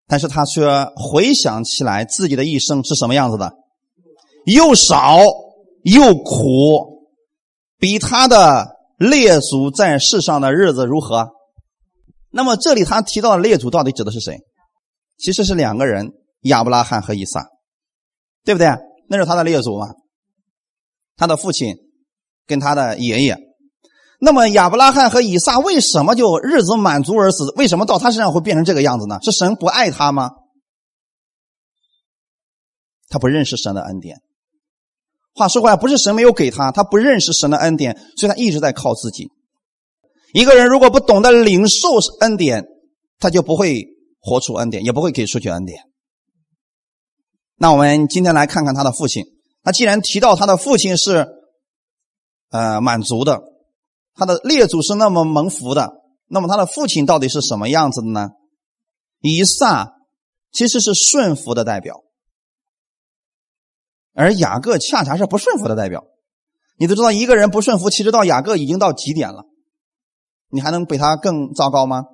[0.07, 0.62] 但是他却
[0.97, 3.53] 回想起来自己的一生是什么样子的，
[4.47, 5.19] 又少
[5.83, 7.09] 又苦，
[7.79, 11.29] 比他的列祖在世上的日子如何？
[12.31, 14.38] 那么这里他提到的列祖到底指的是谁？
[15.17, 16.12] 其实是两个人，
[16.43, 17.47] 亚伯拉罕和以撒，
[18.45, 18.69] 对不对？
[19.09, 19.87] 那是他的列祖嘛？
[21.17, 21.77] 他的父亲
[22.47, 23.38] 跟他的爷爷。
[24.25, 27.53] 那么亚伯拉罕和以撒为什么就日子满足而死？
[27.57, 29.19] 为什么到他身上会变成这个样子呢？
[29.23, 30.31] 是神不爱他吗？
[33.09, 34.23] 他不认识神的恩典。
[35.35, 39.29] 话说回来，不是神没有给他，他不认识神的恩典，所以他一直在靠自己。
[40.33, 41.89] 一个人如果不懂得领受
[42.21, 42.65] 恩典，
[43.19, 43.85] 他就不会
[44.21, 45.83] 活出恩典，也不会给出去恩典。
[47.57, 49.25] 那我们今天来看看他的父亲。
[49.63, 51.29] 他既然提到他的父亲是
[52.51, 53.43] 呃满足的，
[54.14, 58.31] 他的列祖是那么蒙福的，那么他的父亲到底是什么样子的呢？
[59.20, 59.94] 以撒
[60.53, 62.03] 其实是顺服的代表。
[64.12, 66.05] 而雅各恰恰是不顺服的代表，
[66.77, 69.44] 你都知道，一个人不顺服，其实到雅各已经到极点了，
[70.50, 72.05] 你还能比他更糟糕吗？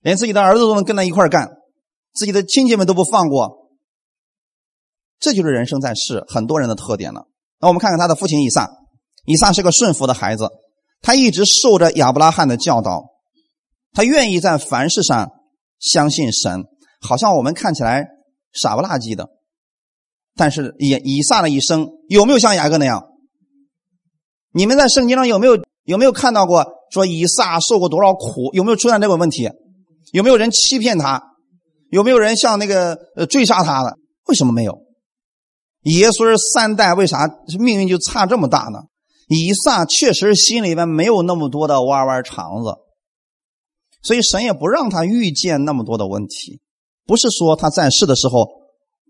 [0.00, 1.48] 连自己的儿子都能跟他一块干，
[2.12, 3.70] 自己的亲戚们都不放过，
[5.18, 7.26] 这就是人生在世很多人的特点了。
[7.58, 8.68] 那我们看看他的父亲以撒，
[9.24, 10.50] 以撒是个顺服的孩子，
[11.04, 13.04] 他一直受着亚伯拉罕的教导，
[13.92, 15.32] 他愿意在凡事上
[15.78, 16.64] 相信神，
[17.02, 18.06] 好像我们看起来
[18.54, 19.28] 傻不拉几的。
[20.34, 23.04] 但是以以撒的一生有没有像雅各那样？
[24.54, 28.54] 你们在圣经上有没有有没有看到过说以撒受过多少苦？
[28.54, 29.50] 有没有出现这个问题？
[30.12, 31.22] 有没有人欺骗他？
[31.90, 33.98] 有没有人像那个呃追杀他的？
[34.26, 34.78] 为什么没有？
[35.82, 38.78] 爷孙三代为啥命运就差这么大呢？
[39.28, 42.74] 以撒确实心里边没有那么多的弯弯肠子，
[44.02, 46.60] 所以神也不让他遇见那么多的问题。
[47.06, 48.46] 不是说他在世的时候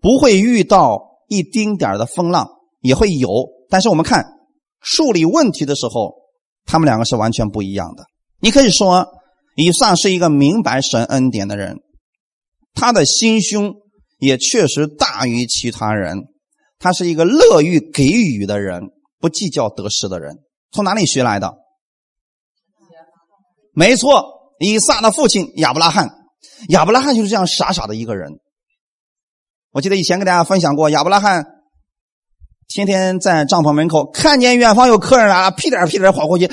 [0.01, 1.13] 不会遇到。
[1.27, 2.47] 一丁点的风浪
[2.81, 3.27] 也会有，
[3.67, 4.23] 但是我们看
[4.79, 6.13] 处理问题的时候，
[6.67, 8.03] 他们两个是完全不一样的。
[8.39, 9.07] 你可以说，
[9.55, 11.77] 以撒是一个明白神恩典的人，
[12.75, 13.73] 他的心胸
[14.19, 16.25] 也确实大于其他人。
[16.77, 18.83] 他是一个乐于给予的人，
[19.25, 20.37] 不计较得失的人。
[20.71, 21.55] 从哪里学来的？
[23.73, 24.23] 没错，
[24.59, 26.11] 以撒的父亲亚伯拉罕，
[26.69, 28.33] 亚伯拉罕就是这样傻傻的一个人。
[29.71, 31.43] 我记得以前跟大家分享过，亚伯拉罕
[32.67, 36.47] 天天在帐篷门口看见远方有客人来了，屁颠屁颠跑过去，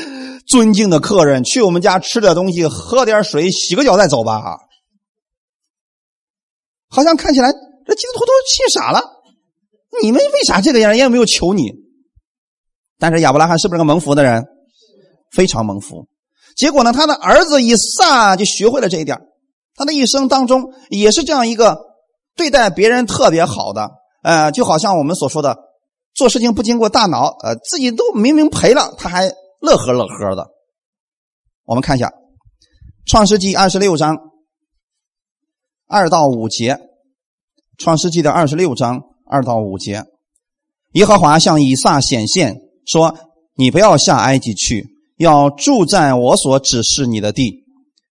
[0.47, 4.43] 尊敬的客人，去我们家吃点东西，喝点水，洗个脚再走吧。
[6.89, 9.03] 好像看起来这基督徒都气傻了，
[10.03, 10.91] 你们为啥这个样？
[10.93, 11.82] 人家没有求你。
[13.03, 14.45] 但是亚伯拉罕是不是个蒙福的人？
[15.33, 16.07] 非常蒙福。
[16.55, 19.19] 结果呢，他的儿子以撒就学会了这一点，
[19.75, 21.77] 他的一生当中也是这样一个。
[22.37, 23.91] 对待别人特别好的，
[24.23, 25.59] 呃，就好像我们所说的，
[26.15, 29.29] 做事情不经过大脑，呃，自己都明明赔了，他还
[29.61, 30.47] 乐呵乐呵的。
[31.65, 32.09] 我们看一下
[33.05, 34.17] 《创世纪》二十六章
[35.89, 36.75] 二到五节，
[37.79, 40.05] 《创世纪》的二十六章二到五节，
[40.93, 43.15] 耶和华向以撒显现说
[43.57, 44.87] ：“你不要下埃及去，
[45.19, 47.65] 要住在我所指示你的地。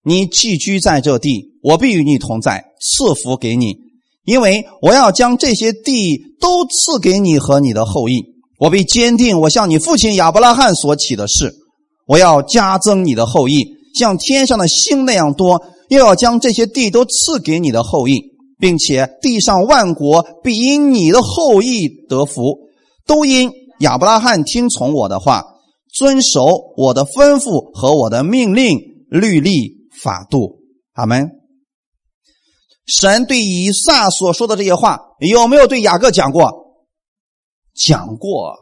[0.04, 3.76] 你寄居在这地，我必与你同在，赐福给你。”
[4.24, 8.22] 因为我要将这些地都赐给你和你的后裔，
[8.60, 11.52] 我必坚定我向你父亲亚伯拉罕所起的事，
[12.06, 13.64] 我要加增你的后裔，
[13.98, 18.22] 像天上的星那样多，又要将这些地都赐给你的后裔，
[18.60, 22.56] 并且地上万国必因你的后裔得福，
[23.04, 23.50] 都因
[23.82, 25.42] 亚伯拉罕听从我的话，
[25.92, 28.78] 遵守我的吩咐和我的命令、
[29.10, 30.60] 律例、法度。
[30.92, 31.28] 阿门。
[32.86, 36.48] 神对以撒所说的这些话，有没有对雅各讲过？
[37.74, 38.54] 讲过。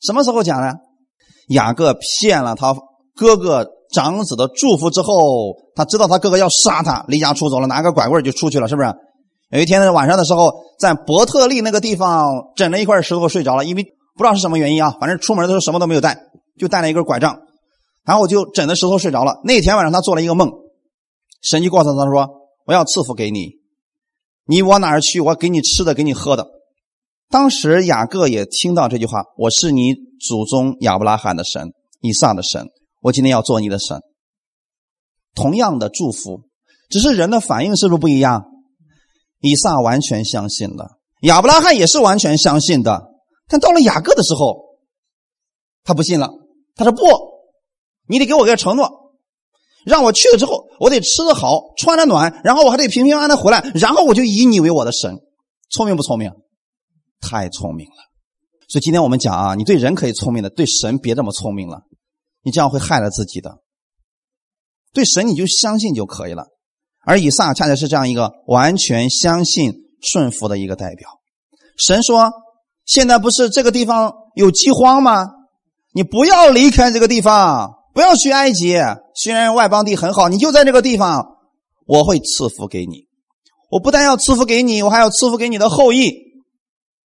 [0.00, 0.72] 什么时候讲呢？
[1.48, 2.74] 雅各骗了他
[3.14, 5.12] 哥哥长子的祝福之后，
[5.74, 8.94] 他知道他哥哥要杀他，离家出走了，拿个拐棍就出去了，是不是？
[9.50, 16.18] 有一天晚上的时候，在伯特利那个地方枕了一块石头睡着了，因为不知道是什么原因啊，反正出门的时候什么都没有带，
[16.58, 17.38] 就带了一根拐杖，
[18.04, 19.40] 然后我就枕着石头睡着了。
[19.44, 20.50] 那天晚上他做了一个梦，
[21.42, 22.28] 神就告诉他说。
[22.68, 23.60] 我要赐福给你，
[24.44, 25.20] 你往哪儿去？
[25.20, 26.48] 我给你吃的，给你喝的。
[27.30, 32.66] 当时雅各也听到这句话：“我是你祖宗亚伯拉罕的神，以撒的神。
[33.02, 34.00] 我今天要做你的神。”
[35.36, 36.40] 同样的祝福，
[36.90, 38.42] 只是人的反应是不是不一样？
[39.38, 43.00] 以撒完全相信了，亚伯拉罕也是完全相信的。
[43.48, 44.78] 但到了雅各的时候，
[45.84, 46.30] 他不信了。
[46.74, 47.02] 他说：“不，
[48.08, 49.14] 你得给我个承诺。”
[49.86, 55.16] 让我去了之后，我得吃得好，穿的暖，然后我还得平平安安的回来，然后我就以你为我的神。
[55.70, 56.32] 聪明不聪明？
[57.20, 57.94] 太聪明了。
[58.68, 61.82] 所以今天我们讲啊，你对人可以聪明的，对神别这么聪明了，
[62.42, 63.58] 你这样会害了自己的。
[64.92, 66.46] 对神你就相信就可以了。
[67.04, 71.08] 而以撒恰恰是这样一个完全相信顺服的一个代表。
[71.78, 72.32] 神说
[72.86, 75.26] ：“现在不是这个地方有饥荒吗？
[75.92, 78.78] 你不要离开这个地方，不要去埃及。
[79.14, 81.36] 虽然外邦地很好，你就在这个地方，
[81.84, 83.06] 我会赐福给你。
[83.70, 86.12] 我不但要赐福给你，我还要赐福给你的后裔。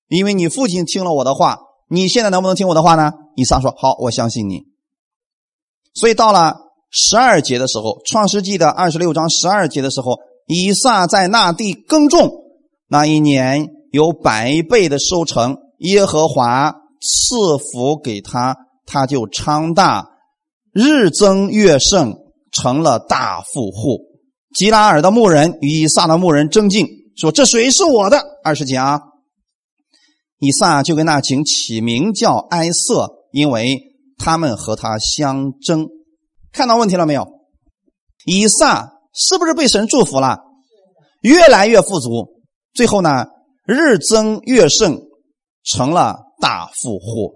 [0.07, 1.57] 因为你父亲听了我的话，
[1.89, 4.63] 你现在能不能听我的话呢？”以撒说：“好，我相信你。”
[5.95, 6.71] 所以到了。
[6.93, 12.29] 十二节的时候，《创世纪》的二十六章十二节的时候，以撒在那地耕种，
[12.89, 20.09] 那一年有百倍的收成，耶和华赐福给他，他就昌大，
[20.73, 22.15] 日增月盛，
[22.51, 23.99] 成了大富户。
[24.55, 29.01] 吉拉尔的牧人与以撒的牧人争竞，说：“这水是我的。”二十节啊，
[30.39, 33.79] 以撒就跟那井起名叫埃瑟，因为
[34.17, 35.87] 他们和他相争。
[36.51, 37.27] 看到问题了没有？
[38.25, 40.37] 以撒是不是被神祝福了？
[41.21, 42.41] 越来越富足，
[42.73, 43.25] 最后呢，
[43.65, 45.01] 日增月盛，
[45.63, 47.35] 成了大富户。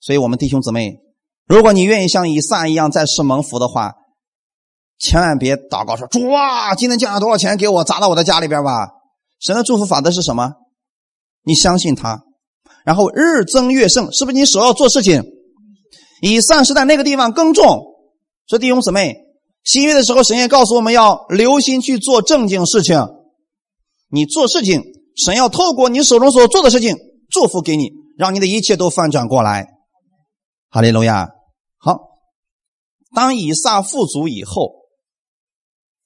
[0.00, 1.00] 所以，我们弟兄姊妹，
[1.46, 3.94] 如果你愿意像以撒一样在世蒙福的话，
[4.98, 8.88] 千万别祷告说：“主啊，今天降下多少钱给我砸到我的家里边吧？”
[9.40, 10.54] 神的祝福法则是什么？
[11.44, 12.22] 你相信他，
[12.84, 15.22] 然后日增月盛，是不是你首要做事情？
[16.22, 17.94] 以撒是在那个地方耕种。
[18.48, 19.16] 说弟兄姊妹，
[19.62, 23.06] 新约的时候，神也告诉我们要留心去做正经事情。
[24.10, 24.82] 你做事情，
[25.16, 26.96] 神要透过你手中所做的事情
[27.30, 29.66] 祝福给你，让你的一切都翻转过来。
[30.70, 31.28] 哈利路亚。
[31.78, 31.98] 好，
[33.14, 34.72] 当以撒富足以后，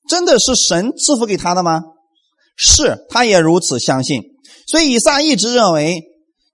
[0.09, 1.83] 真的是神赐福给他的吗？
[2.57, 4.23] 是，他也如此相信。
[4.67, 6.03] 所以以撒一直认为，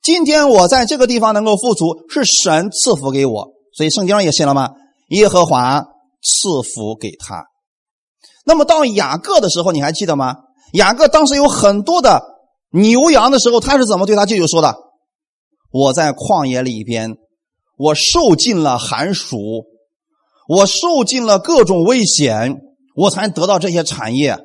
[0.02, 3.48] 今天我在这个地方能够富足，是神赐福给我。
[3.74, 4.70] 所以圣经上也写了吗？
[5.08, 5.82] 耶和华
[6.22, 7.44] 赐福给他。
[8.44, 10.36] 那么到雅各的时候，你还记得吗？
[10.72, 12.22] 雅各当时有很多的
[12.76, 14.74] 牛羊的时候，他是怎么对他舅舅说的？
[15.70, 17.16] 我在旷野里边，
[17.76, 19.38] 我受尽了寒暑，
[20.48, 22.60] 我受尽了各种危险，
[22.94, 24.38] 我才得到这些产业。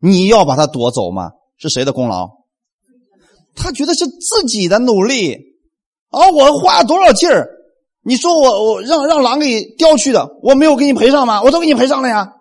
[0.00, 1.30] 你要把它夺走吗？
[1.56, 2.28] 是谁的功劳？
[3.56, 5.34] 他觉得是自己的努力
[6.10, 6.30] 啊！
[6.30, 7.48] 我花了多少劲儿？
[8.04, 11.42] 你说我我让让狼给叼去的，我没有给你赔上吗？
[11.42, 12.32] 我都给你赔上了呀。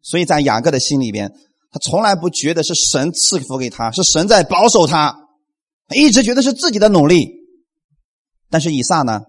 [0.00, 1.30] 所以在雅各的心里边，
[1.72, 5.16] 他从来不觉得是神赐福给他，是神在保守他，
[5.88, 7.26] 他一直觉得是自己的努力。
[8.50, 9.22] 但是以撒呢，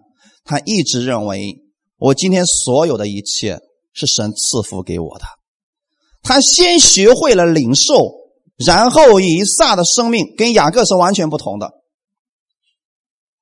[0.43, 1.55] 他一直认为
[1.97, 3.59] 我今天所有的一切
[3.93, 5.25] 是神赐福给我的。
[6.21, 8.11] 他先学会了领受，
[8.57, 11.71] 然后以撒的生命跟雅各是完全不同的。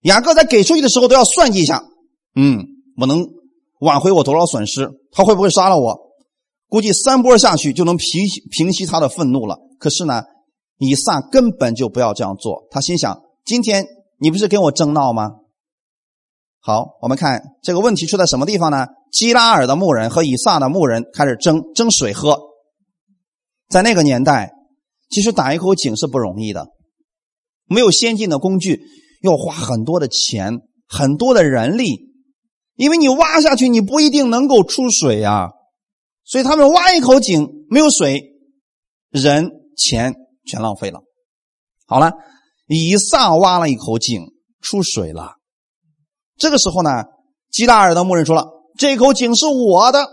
[0.01, 1.83] 雅各在给出去的时候都要算计一下。
[2.35, 2.65] 嗯，
[2.97, 3.25] 我能
[3.79, 4.89] 挽回我多少损失？
[5.11, 6.10] 他会不会杀了我？
[6.71, 9.57] 估计三波下去就能平平息他的愤怒了。
[9.77, 10.23] 可是呢，
[10.77, 12.65] 以撒根本就不要这样做。
[12.71, 13.85] 他心想：今天
[14.19, 15.31] 你不是跟我争闹吗？
[16.61, 18.87] 好，我们看这个问题出在什么地方呢？
[19.11, 22.39] 基拉尔的牧人和以撒的牧人开始争争水喝。
[23.67, 24.53] 在那个年代，
[25.09, 26.67] 其实打一口井是不容易的，
[27.65, 28.81] 没有先进的工具，
[29.21, 32.13] 要花很多的钱，很多的人力。
[32.77, 35.49] 因为你挖下去，你不一定能够出水呀，
[36.31, 38.23] 所以他们挖一口井没有水，
[39.09, 40.13] 人钱
[40.45, 41.01] 全浪费了。
[41.85, 42.13] 好了，
[42.67, 45.35] 以撒挖了一口井，出水了。
[46.37, 46.89] 这个时候呢，
[47.49, 48.47] 基拉尔的牧人说了
[48.79, 50.07] ：“这口井是我的，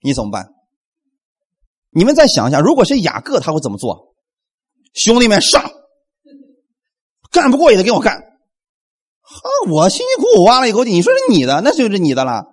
[0.00, 0.48] 你怎么办？”
[1.92, 4.14] 你们再想一下，如果是雅各，他会怎么做？
[4.94, 5.70] 兄弟们上，
[7.30, 8.16] 干不过也得跟我干。
[8.16, 9.46] 啊！
[9.70, 12.46] 我辛辛苦苦挖了一口井，你说是你的，那就是你的了。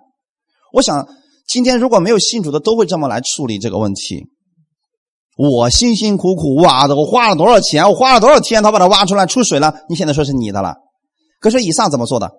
[0.74, 1.08] 我想
[1.48, 4.26] 今天如果没有信主的，都会这么来处理这个问题。
[5.36, 7.88] 我辛辛苦苦挖的，我花了多少钱？
[7.88, 8.62] 我花了多少天？
[8.62, 10.76] 他把它挖出来出水了，你现在说是你的了。
[11.40, 12.30] 可是以撒怎么做的？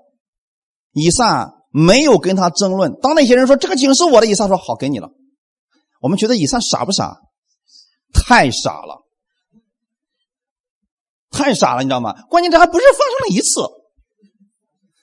[0.92, 3.00] 以撒没有跟他争论。
[3.02, 5.10] 当那些人说这个井是我的，以撒说好，给你了。
[6.02, 7.18] 我们觉得以撒傻不傻？
[8.14, 9.06] 太傻了，
[11.32, 12.14] 太傻了，你知道吗？
[12.30, 13.62] 关键这还不是发生了一次。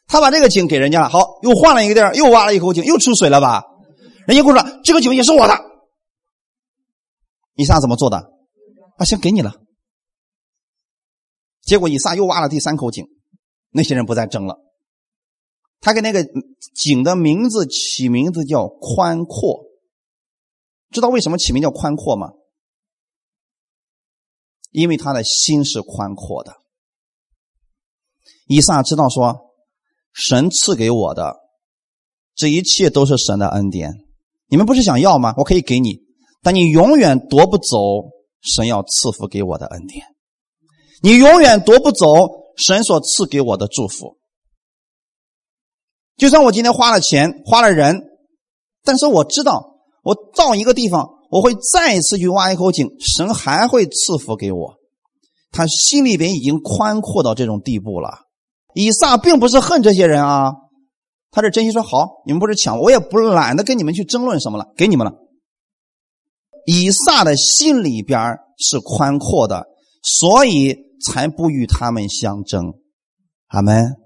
[0.06, 3.64] 他把这个井给人家了，好，又换了一个地儿，又挖了一口井，又出水了吧？
[4.26, 5.54] 人家跟我说这个井也是我的，
[7.54, 8.16] 以撒怎么做的？
[8.98, 9.54] 啊，先，给你了。
[11.62, 13.06] 结果以撒又挖了第三口井，
[13.70, 14.58] 那些人不再争了。
[15.80, 16.24] 他给那个
[16.74, 19.64] 井的名字起名字叫宽阔，
[20.90, 22.32] 知道为什么起名叫宽阔吗？
[24.70, 26.56] 因为他的心是宽阔的。
[28.46, 29.54] 以撒知道说，
[30.12, 31.36] 神赐给我的
[32.34, 34.05] 这一切都是神的恩典。
[34.48, 35.34] 你们不是想要吗？
[35.36, 36.00] 我可以给你，
[36.42, 37.76] 但你永远夺不走
[38.40, 40.06] 神要赐福给我的恩典，
[41.02, 42.06] 你永远夺不走
[42.56, 44.16] 神所赐给我的祝福。
[46.16, 48.02] 就算我今天花了钱，花了人，
[48.84, 54.76] 但是我知道，我到一个地方，我会再一次去挖一口井，神还会赐福给我。
[55.50, 58.20] 他心里边已经宽阔到这种地步了。
[58.74, 60.52] 以撒并不是恨这些人啊，
[61.36, 65.12] 他是真心说：“好，你们不是抢，我也不懒得跟你们去争论什么了，给你们了。”
[66.64, 69.66] 以撒的心里边是宽阔的，
[70.02, 70.74] 所以
[71.04, 72.72] 才不与他们相争。
[73.48, 73.96] 阿门。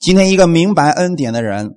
[0.00, 1.74] 今天一个明白恩典的人，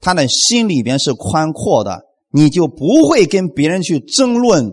[0.00, 2.00] 他的心里边是宽阔的，
[2.30, 4.72] 你就不会跟别人去争论、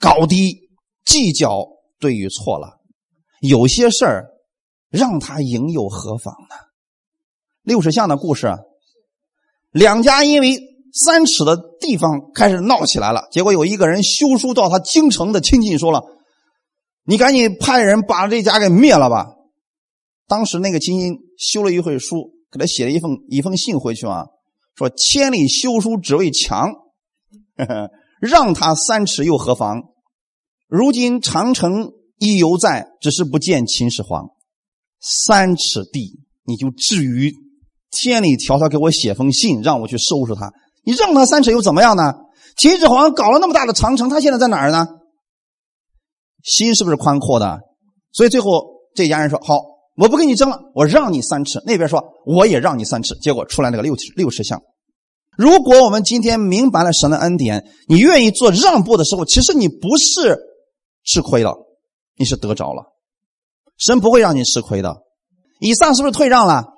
[0.00, 0.70] 高低、
[1.04, 1.66] 计较
[2.00, 2.80] 对与错了。
[3.42, 4.30] 有些事儿
[4.88, 6.56] 让他赢又何妨呢？
[7.62, 8.48] 六十巷的故事，
[9.72, 10.56] 两家因为
[10.92, 16.02] 三尺的地方开始闹起来了，结果有一个人修书到他京城的亲戚说了
[17.04, 19.26] ：“你赶紧派人把这家给灭了吧。”
[20.28, 24.26] 当时那个亲戚修了一会书，给他写了一封一封信回去啊，
[24.74, 26.70] 说千里修书只为强，
[28.20, 29.82] 让他三尺又何妨？
[30.68, 34.28] 如今长城亦犹在，只是不见秦始皇。
[35.00, 37.34] 三尺地，你就至于
[37.92, 40.52] 千里迢迢给我写封信，让我去收拾他？
[40.84, 42.14] 你让他三尺又怎么样呢？
[42.56, 44.88] 秦始皇搞了那么大的长城，他现在在哪儿呢？
[46.42, 47.60] 心是不是宽阔的？
[48.12, 48.64] 所以最后
[48.94, 49.70] 这家人说好。
[49.94, 51.62] 我不跟你争了，我让你三尺。
[51.66, 54.62] 那边说我也让你三尺，结果出来那个六尺六尺项。
[55.36, 60.38] 如果我们今天明白了神的恩典，你愿意做让步的时候，其实你不是
[61.04, 61.54] 吃亏了，
[62.16, 62.84] 你是得着了。
[63.76, 65.02] 神不会让你吃亏的。
[65.60, 66.71] 以撒是不是退让了？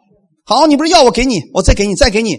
[0.45, 2.36] 好，你不是要我给你，我再给你，再给你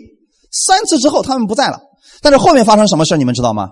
[0.52, 1.80] 三次之后，他们不在了。
[2.22, 3.70] 但是后面发生什么事你们知道吗？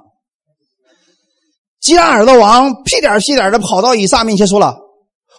[1.80, 4.76] 基拉尔的王屁颠屁颠的跑到以撒面前说了：“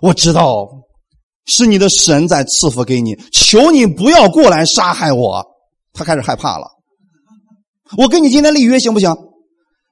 [0.03, 0.69] 我知道。”
[1.47, 5.45] 是你的神在赐福给你，求你不要过来杀害我。
[5.93, 6.67] 他开始害怕了。
[7.99, 9.15] 我跟你今天立约行不行？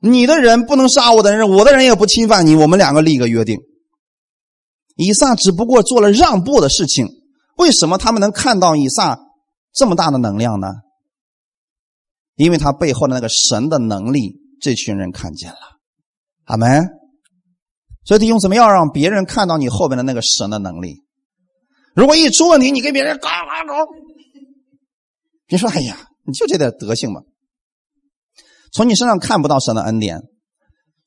[0.01, 3.59] 你的人不能杀我的人，我的人也不侵犯你，我们两个立一个约定。
[4.97, 7.07] 以撒只不过做了让步的事情，
[7.57, 9.19] 为什么他们能看到以撒
[9.73, 10.69] 这么大的能量呢？
[12.37, 15.59] 因为他背后的那个神的能力，这群人看见了。
[16.45, 16.89] 阿门。
[18.05, 21.05] 所以弟兄姊妹要让别人看到你后边的那个神的能力。
[21.95, 23.87] 如果一出问题，你跟别人嘎嘎嘎，
[25.47, 27.21] 别说哎呀，你就这点德行吧，
[28.73, 30.21] 从你身上看不到神的恩典，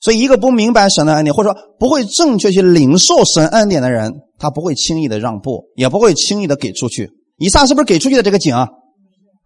[0.06, 7.10] 所以一个不明白神的恩典，或者说不会正确去领受神恩典的人，他不会轻易的让步，也不会轻易的给出去。
[7.38, 8.70] 以撒是不是给出去的这个井啊？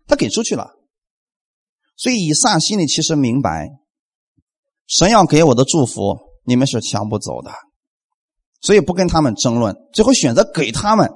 [0.05, 0.71] 他给出去了，
[1.95, 3.69] 所以以撒心里其实明白，
[4.85, 7.51] 神要给我的祝福，你们是抢不走的，
[8.59, 11.09] 所以不跟他们争论，最后选择给他们。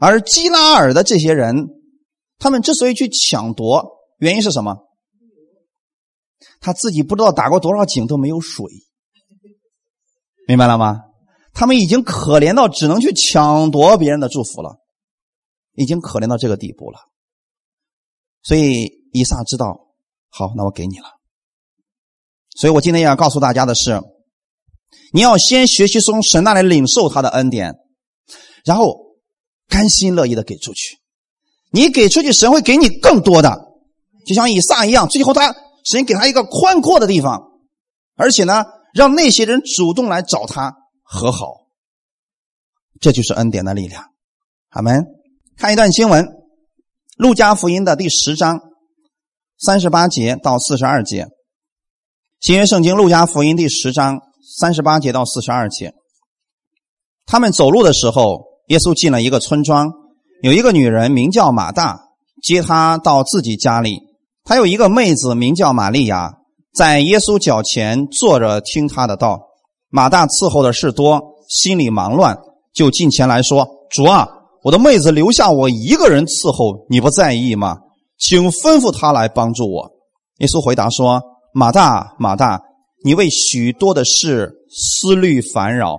[0.00, 1.66] 而基拉尔的这些人，
[2.38, 3.84] 他们之所以去抢夺，
[4.20, 4.87] 原因是什么？
[6.60, 8.64] 他自己不知道打过多少井都没有水，
[10.46, 11.00] 明白了吗？
[11.52, 14.76] 他们已经可怜到只能去抢夺别人的祝福了，
[15.74, 16.98] 已经可怜到这个地步了。
[18.42, 19.88] 所以以撒知道，
[20.28, 21.06] 好，那我给你了。
[22.56, 24.00] 所以我今天要告诉大家的是，
[25.12, 27.74] 你要先学习从神那里领受他的恩典，
[28.64, 29.08] 然后。
[29.70, 30.96] 甘心乐意的给出去，
[31.70, 33.54] 你给出去，神会给你更多的，
[34.24, 35.06] 就像以撒一样。
[35.10, 35.54] 最后，他
[35.90, 37.50] 神给他一个宽阔的地方，
[38.16, 41.66] 而且呢，让那些人主动来找他和好。
[43.00, 44.04] 这就是恩典的力量。
[44.70, 45.06] 阿门。
[45.56, 46.24] 看一段经文，
[47.16, 48.60] 《路加福音》的第十章
[49.58, 51.24] 三十八节到四十二节，
[52.40, 54.20] 《新约圣经》路加福音第十章
[54.58, 55.94] 三十八节到四十二节。
[57.26, 58.46] 他们走路的时候。
[58.68, 59.90] 耶稣进了一个村庄，
[60.42, 61.98] 有一个女人名叫马大，
[62.42, 63.98] 接他到自己家里。
[64.48, 66.38] 还有一个妹子名叫玛利亚，
[66.74, 69.38] 在耶稣脚前坐着听他的道。
[69.90, 71.20] 马大伺候的事多，
[71.50, 72.34] 心里忙乱，
[72.72, 74.26] 就近前来说：“主啊，
[74.62, 77.76] 我的妹子留下我一个人伺候，你不在意吗？
[78.16, 79.86] 请吩咐她来帮助我。”
[80.40, 81.20] 耶稣回答说
[81.52, 82.58] ：“马大，马大，
[83.04, 85.98] 你为许多的事思虑烦扰，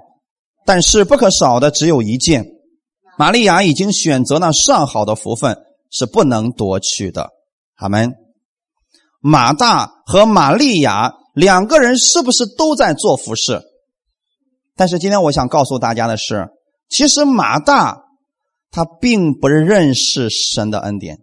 [0.66, 2.48] 但是不可少的只有一件。”
[3.16, 5.56] 玛利亚已经选择那上好的福分，
[5.92, 7.30] 是不能夺去的。
[7.76, 8.12] 阿门。
[9.20, 13.62] 马大和玛利亚两个人是不是都在做服饰？
[14.76, 16.48] 但是今天我想告诉大家的是，
[16.90, 18.04] 其实马大
[18.72, 21.18] 他并不认识神的恩典，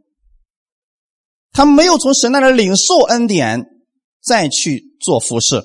[1.53, 3.65] 他没有从神那里领受恩典，
[4.23, 5.63] 再去做服侍。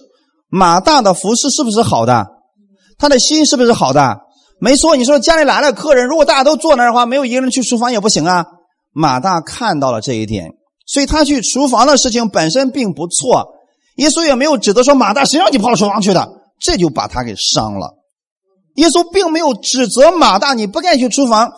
[0.47, 2.27] 马大的服侍是不是好的？
[2.97, 4.19] 他的心是不是好的？
[4.59, 4.95] 没错。
[4.95, 8.45] 你说家里来了客人，如果大家都坐那儿的话，没有一个人去厨房也不行啊。
[8.93, 10.51] 马大看到了这一点，
[10.91, 13.55] 所以他去厨房的事情本身并不错。
[13.95, 16.27] 耶稣也没有指责说马大谁让你跑到厨房去的，
[16.59, 17.97] 这就把他给伤了。
[18.75, 21.49] 耶稣并没有指责马大你不该去厨房。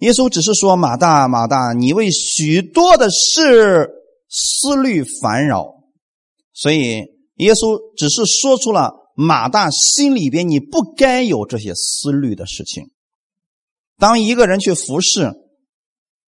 [0.00, 3.90] 耶稣只是说：“马大，马大，你为许多的事
[4.28, 5.74] 思虑烦扰。”
[6.52, 7.04] 所以，
[7.36, 12.90] 耶稣只是说出了马大心里边你不该有这些思虑的事情。
[13.98, 15.32] 当一个人去服侍，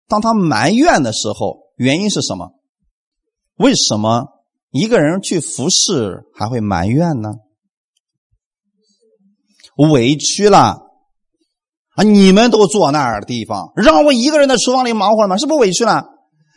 [0.07, 2.53] 当他埋怨的时候，原因是什么？
[3.57, 4.27] 为什么
[4.70, 7.35] 一个人去服侍还会埋怨呢？
[9.93, 10.89] 委屈了。
[11.95, 12.03] 啊！
[12.03, 15.37] 你们都坐那儿的地方，让我一个人在厨房里忙活了吗？
[15.37, 16.07] 是不是委屈了？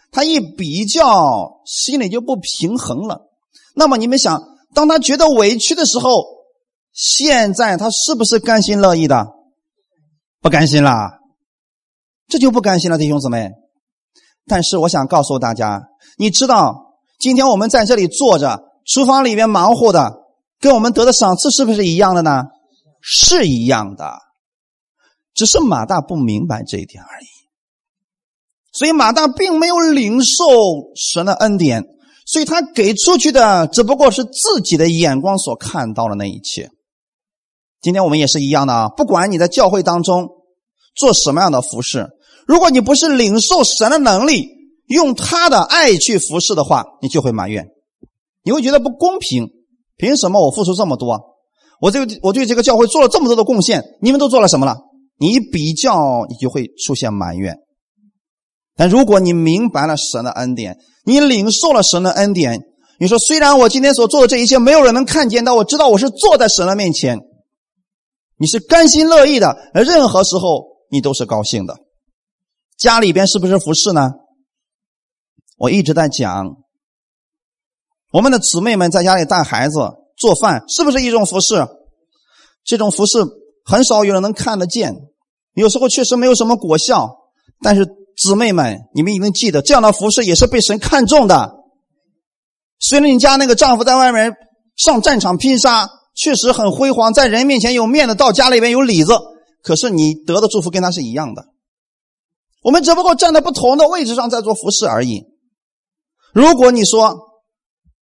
[0.09, 3.29] 他一比较，心里就不平衡了。
[3.75, 4.41] 那么你们想，
[4.73, 6.09] 当他觉得委屈的时候，
[6.93, 9.27] 现在他是不是甘心乐意的？
[10.39, 11.19] 不甘心啦，
[12.29, 13.51] 这就不甘心了，弟兄姊妹。
[14.47, 15.83] 但是我想告诉大家，
[16.17, 20.13] 你知道，今天我们在这里坐着，厨房里面忙活的，
[20.59, 22.43] 跟我们得的赏赐是不是一样的呢？
[23.01, 24.19] 是一样的。
[25.33, 27.25] 只是马大不明白这一点而已，
[28.71, 30.45] 所以马大并没有领受
[30.95, 31.83] 神的恩典，
[32.25, 36.69] 所以他给出去的只不过是自己的眼光所看到的那一切。
[37.81, 40.29] 今天我们也是一样的啊，不管你在教会当中
[40.95, 42.07] 做什么样的服饰，
[42.47, 44.47] 如果你不是领受神的能力，
[44.87, 47.67] 用他的爱去服侍的话，你就会埋怨，
[48.43, 49.49] 你会觉得不公平。
[49.97, 51.17] 凭什么我付出这么多，
[51.79, 54.77] 我这个我对这个教会做了这么多的贡献，你们都做了什么了？
[55.17, 57.55] 你比较，你就会出现埋怨。
[58.75, 62.61] 但如果你明白了神的恩典，你领受了神的恩典，
[62.99, 67.17] 你说虽然我今天所做的这一切没有人能看见，但我知道我是坐在神的面前，
[68.37, 71.77] 你是甘心乐意的，任何时候你都是高兴的。
[72.77, 74.11] 家里边是不是服侍呢？
[75.57, 76.57] 我一直在讲，
[78.11, 79.79] 我们的姊妹们在家里带孩子、
[80.17, 81.67] 做饭，是不是一种服侍？
[82.63, 83.19] 这种服侍。
[83.67, 84.93] 很少有人能看得见，
[85.55, 87.09] 有时候确实没有什么果效。
[87.61, 87.83] 但是
[88.15, 91.51] 姊妹们，你们一定记得，这样的服饰也是被神看重的。
[92.77, 94.33] 虽然你家那个丈夫在外面
[94.75, 99.13] 上战场拼杀，确实很辉煌，在人面前有面子，到家里边有里子，
[99.63, 101.43] 可是你得的祝福跟他是一样的。
[102.65, 105.23] 我们只不过站在不同的位置上在做服饰而已。
[106.33, 107.15] 如果你说，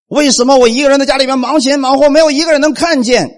[0.07, 3.29] 为什么我一个人在家里面忙前忙后，没有一个人能看见？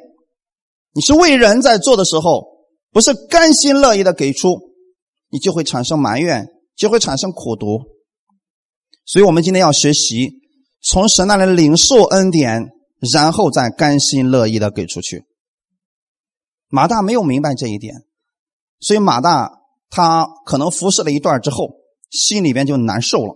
[0.93, 2.43] 你是为人在做的时候，
[2.91, 4.59] 不是甘心乐意的给出，
[5.31, 7.79] 你就会产生埋怨，就会产生苦读。
[9.03, 10.33] 所以，我们今天要学习
[10.83, 12.69] 从神那里领受恩典，
[13.11, 15.23] 然后再甘心乐意的给出去。
[16.67, 18.03] 马大没有明白这一点，
[18.79, 19.51] 所以马大
[19.89, 21.69] 他可能服侍了一段之后，
[22.09, 23.35] 心里边就难受了，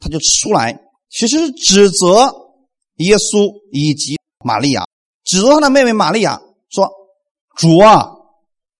[0.00, 2.34] 他就出来，其实指责
[2.96, 4.84] 耶稣以及玛利亚，
[5.24, 6.40] 指责他的妹妹玛利亚。
[6.70, 6.90] 说
[7.56, 8.10] ：“主啊，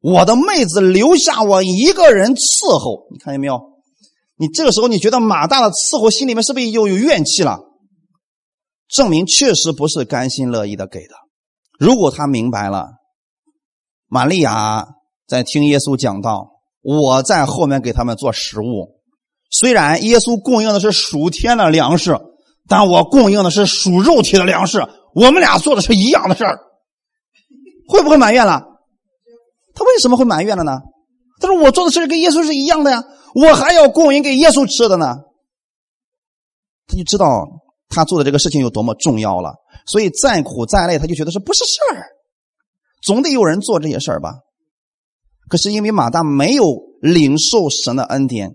[0.01, 3.59] 我的妹子留下我一个人伺候，你看见没有？
[4.37, 7.61] 你这个时候你觉得马大的伺候心里面是不是又有怨气了？
[8.89, 11.15] 证明确实不是甘心乐意的给的。
[11.79, 12.89] 如果他明白了，
[14.07, 14.87] 玛利亚
[15.27, 19.01] 在听耶稣讲道，我在后面给他们做食物。
[19.51, 22.19] 虽然耶稣供应的是属天的粮食，
[22.69, 24.79] 但我供应的是属肉体的粮食，
[25.15, 26.59] 我们俩做的是一样的事儿。”
[27.89, 28.63] 会不会埋怨了？
[29.75, 30.73] 他为什么会埋怨了呢？
[31.41, 33.03] 他说：“我做的事跟耶稣是一样的呀，
[33.35, 35.17] 我还要供应给耶稣吃的呢。”
[36.87, 37.47] 他就知道
[37.89, 39.55] 他做的这个事情有多么重要了，
[39.87, 42.05] 所以再苦再累，他就觉得是不是事儿，
[43.03, 44.35] 总得有人做这些事儿吧。
[45.49, 46.65] 可是因为马大没有
[47.01, 48.53] 领受神的恩典，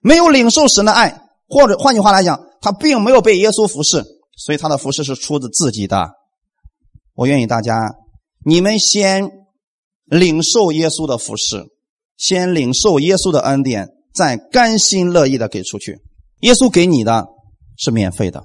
[0.00, 4.04] 没有领受神的爱，或者换句话来讲，他并没有被耶稣服侍，
[4.36, 6.10] 所以他的服侍是出自自己的。
[7.14, 7.94] 我愿意大家。
[8.44, 9.28] 你们先
[10.04, 11.64] 领受耶稣的服侍，
[12.16, 15.98] 先领受耶稣的恩典，再甘心乐意的给出去。
[16.42, 17.26] 耶稣给你的
[17.76, 18.44] 是免费的，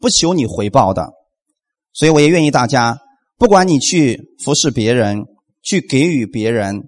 [0.00, 1.10] 不求你回报的。
[1.92, 2.98] 所以我也愿意大家，
[3.38, 5.22] 不管你去服侍别人，
[5.62, 6.82] 去给予别人，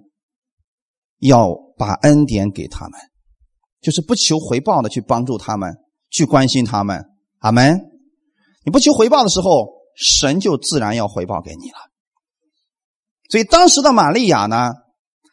[1.19, 2.99] 要把恩典给他们，
[3.81, 5.75] 就是不求回报的去帮助他们，
[6.09, 7.05] 去关心他们。
[7.39, 7.79] 阿门。
[8.65, 11.77] 你不求回报的时候，神就自然要回报给你了。
[13.29, 14.71] 所以当时的玛利亚呢，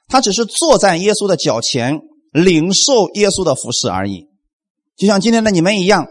[0.06, 4.26] 他只是坐在耶稣的脚前，领受耶稣的服侍而已。
[4.96, 6.06] 就像今天的你们一样，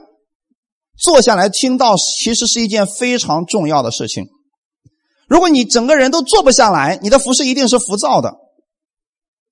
[0.98, 4.26] 坐下来听到，其实是一件非常重要的事情。
[5.28, 8.34] 如果你整个人都坐不下来，你的服饰一定是浮躁的，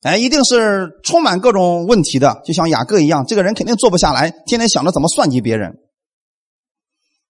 [0.03, 2.41] 哎，一定是充满各种问题的。
[2.45, 5.77] 就像雅各一样，这个人肯定坐不下来，天天想着怎么算计别人。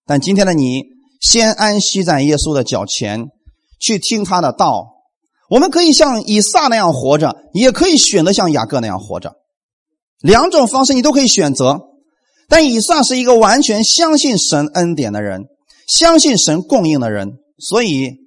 [0.06, 0.84] 但今天的你，
[1.22, 3.28] 先安息在耶稣的脚前，
[3.80, 4.88] 去听他的道。
[5.50, 9.34] 我们可以像以撒那样活着，也可以选择像雅各那样活着。
[10.22, 11.80] 两种方式你都可以选择。
[12.50, 15.44] 但以撒是一个完全相信神恩典的人，
[15.88, 18.24] 相信神供应的人，所以。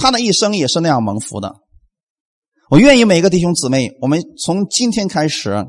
[0.00, 1.56] 他的一生也是那样蒙福的。
[2.70, 5.66] 我愿意每个弟兄姊妹，我们从今天开始，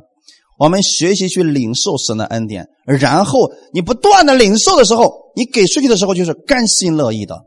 [0.58, 7.45] 我们学习去领受神的恩典，然后你不断的领受的时候，你给出去的时候就是甘心乐意的。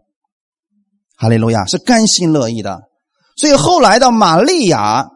[1.19, 2.81] 哈利路亚，是甘心乐意的。
[3.37, 5.07] 所以后来的玛利亚，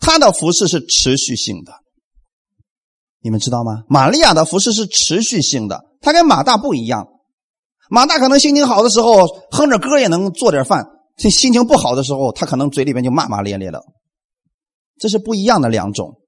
[0.00, 1.72] 她的服饰是持续性的。
[3.22, 3.84] 你们知道吗？
[3.88, 7.06] 玛利亚的服饰是持续性的，她跟马大不一样。
[7.90, 10.84] 马大可能心情好的时候，哼着歌也能做点饭。
[11.16, 13.80] 这心情不好的时候，他可能嘴里边就骂骂咧咧的，
[14.98, 16.20] 这是不一样的两种。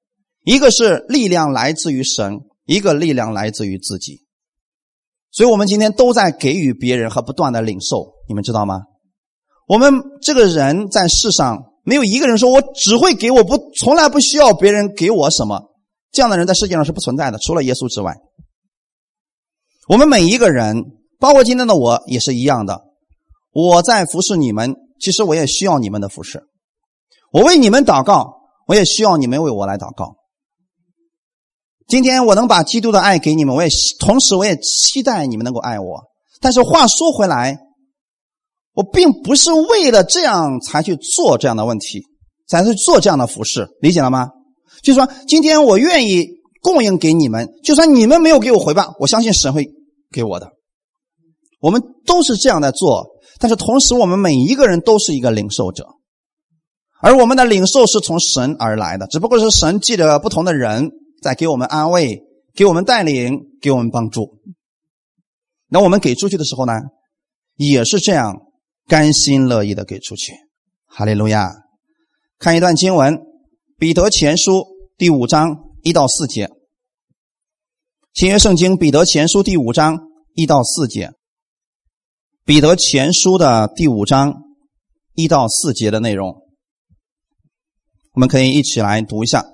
[0.45, 4.25] 一个是力量来自于神，一个力量来自于自己。
[5.33, 8.83] 所以，我们今天都在给予别人和不断的领受，你们知道吗？
[9.67, 15.61] 我们这个人在世上没有一个人说我只会给我不从来不需要别人给我什么，
[16.13, 18.15] 这样的人在世界上是不存在的，除了耶稣之外。
[19.89, 20.85] 我们每一个人，
[21.19, 22.85] 包括今天的我，也是一样的。
[23.57, 26.43] 我在服侍你们，其实我也需要你们的服侍。
[27.33, 28.35] 我为你们祷告，
[28.67, 30.17] 我也需要你们为我来祷告。
[31.89, 36.03] 今天我能把基督的爱给你们，我也同时我也期待你们能够爱我。
[36.39, 37.57] 但是话说回来，
[38.75, 42.03] 我并不是为了这样才去做这样的问题，
[42.47, 44.29] 才去做这样的服侍，理解了吗？
[44.83, 46.27] 就是说，今天我愿意
[46.61, 49.67] 供应给你们，就算你们没有给我回报，我相信神会
[50.13, 50.51] 给我的。
[51.61, 53.16] 我们都是这样在做。
[53.39, 55.87] 但是同时，我们每一个人都是一个领受者，
[57.01, 60.91] 而我们的领受是从神而来的，只不过是神记着不同的人
[61.23, 62.23] 在给我们安慰、
[62.55, 64.39] 给我们带领、给我们帮助。
[65.69, 66.73] 那我们给出去的时候呢，
[67.57, 68.37] 也是这样
[68.87, 70.33] 甘心乐意的给出去。
[70.87, 71.51] 哈利路亚！
[72.39, 73.15] 看一段经文，
[73.79, 74.53] 《彼得前书》
[74.97, 76.47] 第五章一到四节，
[78.15, 79.99] 《新约圣经》《彼得前书》第五章
[80.35, 81.13] 一到四节。
[82.47, 84.33] 彼得前书的第五章
[85.17, 86.29] 一到四节的内容，
[88.15, 89.45] 我们可以一起来读一下。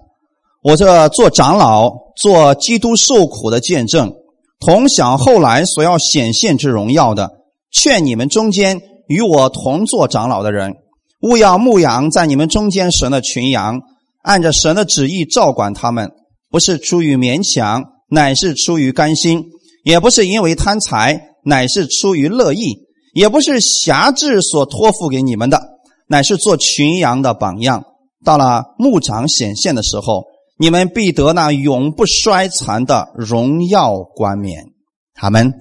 [0.62, 1.90] 我这做长老、
[2.20, 4.12] 做基督受苦的见证，
[4.60, 7.30] 同享后来所要显现之荣耀的，
[7.70, 8.78] 劝你们中间
[9.08, 10.74] 与我同做长老的人，
[11.22, 13.80] 勿要牧养在你们中间神的群羊，
[14.22, 16.10] 按着神的旨意照管他们，
[16.50, 19.42] 不是出于勉强，乃是出于甘心，
[19.82, 21.30] 也不是因为贪财。
[21.44, 25.60] 乃是出于乐意，也不是辖制所托付给你们的，
[26.06, 27.84] 乃是做群羊的榜样。
[28.24, 30.24] 到了牧场显现的时候，
[30.58, 34.66] 你们必得那永不衰残的荣耀冠冕。
[35.14, 35.52] 他们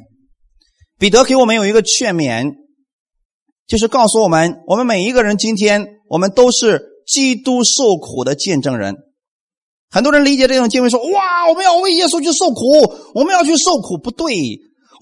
[0.99, 2.51] 彼得给我们有一个劝勉，
[3.67, 8.95] 就是告诉我们：我们每一个人今天，我们都是基督受苦的见证人。
[9.89, 14.35] 很多人理解这种经文说：“哇，我们要为耶稣去受苦，我们要去受苦。”不对。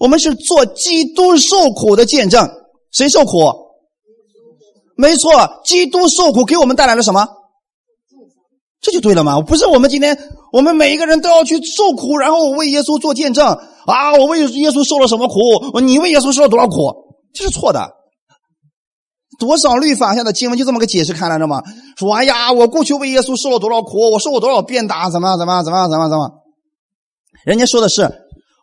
[0.00, 2.48] 我们是做基督受苦的见证，
[2.90, 3.38] 谁受苦？
[4.96, 7.28] 没错，基督受苦给我们带来了什么？
[8.80, 9.42] 这就对了嘛！
[9.42, 10.18] 不是我们今天，
[10.52, 13.46] 我们每一个人都要去受苦，然后为耶稣做见证
[13.86, 14.14] 啊！
[14.14, 15.78] 我为耶稣受了什么苦？
[15.80, 16.74] 你为耶稣受了多少苦？
[17.34, 17.90] 这是错的。
[19.38, 21.62] 多少律法下的经文就这么个解释开来着吗？
[21.98, 24.10] 说哎呀，我过去为耶稣受了多少苦？
[24.10, 25.10] 我受过多少鞭打？
[25.10, 26.30] 怎么样怎么样怎么样怎么怎么？
[27.44, 28.10] 人家说的是。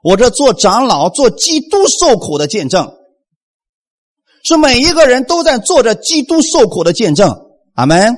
[0.03, 2.93] 我这做长老、做基督受苦的见证，
[4.43, 7.35] 是每一个人都在做着基督受苦的见证。
[7.73, 8.15] 阿门。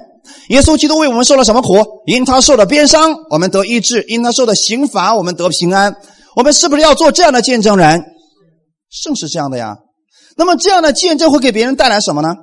[0.49, 1.73] 耶稣基督为我们受了什么苦？
[2.05, 5.95] 因他受的鞭伤，我们得医治；因他受的刑罚，我们得平安。
[6.35, 8.03] 我们是不是要做这样的见证人？
[9.03, 9.77] 正是这样的呀。
[10.37, 12.35] 那么这样的见证会给别人带来什么呢？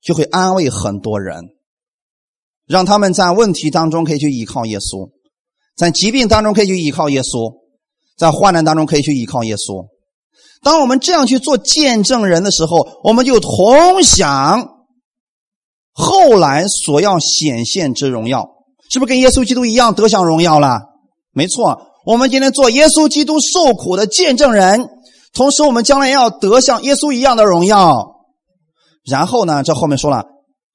[0.00, 1.42] 就会安慰很多人，
[2.66, 5.10] 让他们在问题当中可以去依靠耶稣。
[5.76, 7.52] 在疾病当中可以去依靠耶稣，
[8.16, 9.86] 在患难当中可以去依靠耶稣。
[10.62, 14.68] 当我们这样去做见证人的时候，我们就同享
[15.92, 18.48] 后来所要显现之荣耀，
[18.90, 20.80] 是不是跟耶稣基督一样得享荣耀了？
[21.32, 24.88] 没错，我们今天做耶稣基督受苦的见证人，
[25.32, 28.22] 同时我们将来要得像耶稣一样的荣耀。
[29.04, 30.24] 然后呢，这后面说了，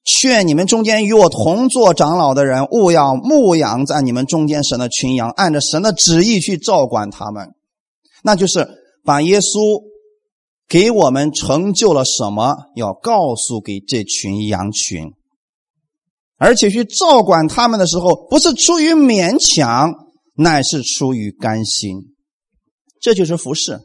[0.09, 7.49] 劝你们中间与我同做长老的人，勿要牧养在你们中间神的群羊，按着神的旨意去照管他们。
[8.23, 8.67] 那就是
[9.03, 9.83] 把耶稣
[10.67, 15.11] 给我们成就了什么，要告诉给这群羊群，
[16.37, 19.93] 而且去照管他们的时候，不是出于勉强，
[20.35, 22.15] 乃是出于甘心。
[23.01, 23.81] 这就是服侍。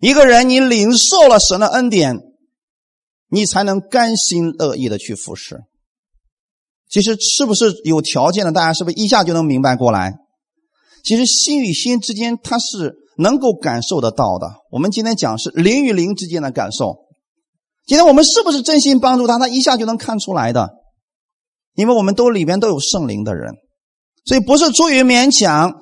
[0.00, 2.16] 一个人，你领受了神的恩典，
[3.34, 5.62] 你才能甘心乐意的去服侍。
[6.88, 8.52] 其实，是不是有条件的？
[8.52, 10.14] 大家是不是一下就能明白过来？
[11.02, 14.46] 其实，心与心之间，它是能够感受得到的。
[14.70, 16.94] 我们今天讲是灵与灵之间的感受。
[17.86, 19.38] 今天我们是不是真心帮助他？
[19.38, 20.70] 他一下就能看出来的，
[21.74, 23.52] 因为我们都里边都有圣灵的人，
[24.24, 25.72] 所以不是出于勉强，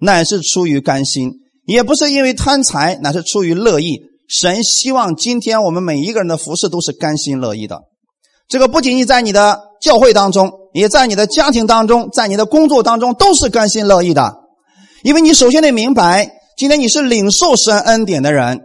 [0.00, 1.30] 乃是出于甘心。
[1.66, 4.00] 也不是因为贪财，乃是出于乐意。
[4.28, 7.82] 神希望今天我们每一个人的服饰都是甘心乐意的。
[8.48, 14.34] 这个不仅仅在你的教会当中，也在你的家庭当中，在你的工作当中都是甘心乐意的。
[15.02, 18.60] 因为你首先得明白，今天你是领受神恩典的人。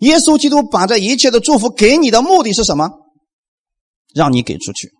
[0.00, 2.90] 耶稣基督把这一切的祝福给你的目的是什么？
[4.14, 4.92] 让你给出去。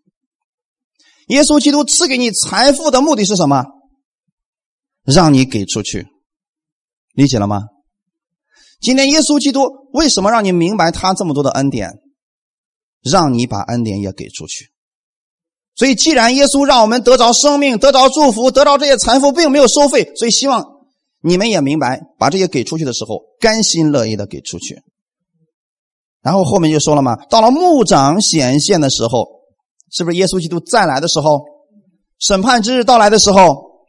[1.29, 3.65] 耶稣基督赐给你财富的目的是什么？
[5.05, 6.07] 让你给出去。
[7.15, 7.63] 理解了吗？
[8.81, 9.63] 今天耶稣基督
[9.93, 11.91] 为什么让你明白他这么多的恩典，
[13.03, 14.67] 让你把恩典也给出去？
[15.75, 20.65] 所以，既然耶稣让我们得着生命、得着祝福、得着这些财富，并没有收费，所以希望
[21.23, 24.83] 你们也明白，把这些给出去的时候，甘心乐意的给出去。
[26.23, 29.27] 然后后面就说了嘛，到了牧长显现的时候，
[29.91, 31.45] 是不是耶稣基督再来的时候，
[32.19, 33.87] 审判之日到来的时候，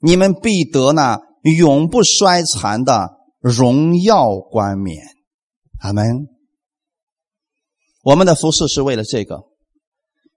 [0.00, 1.20] 你们必得那。
[1.58, 3.13] 永不衰残的
[3.44, 5.04] 荣耀冠冕，
[5.80, 6.28] 阿门。
[8.02, 9.42] 我们的服饰是为了这个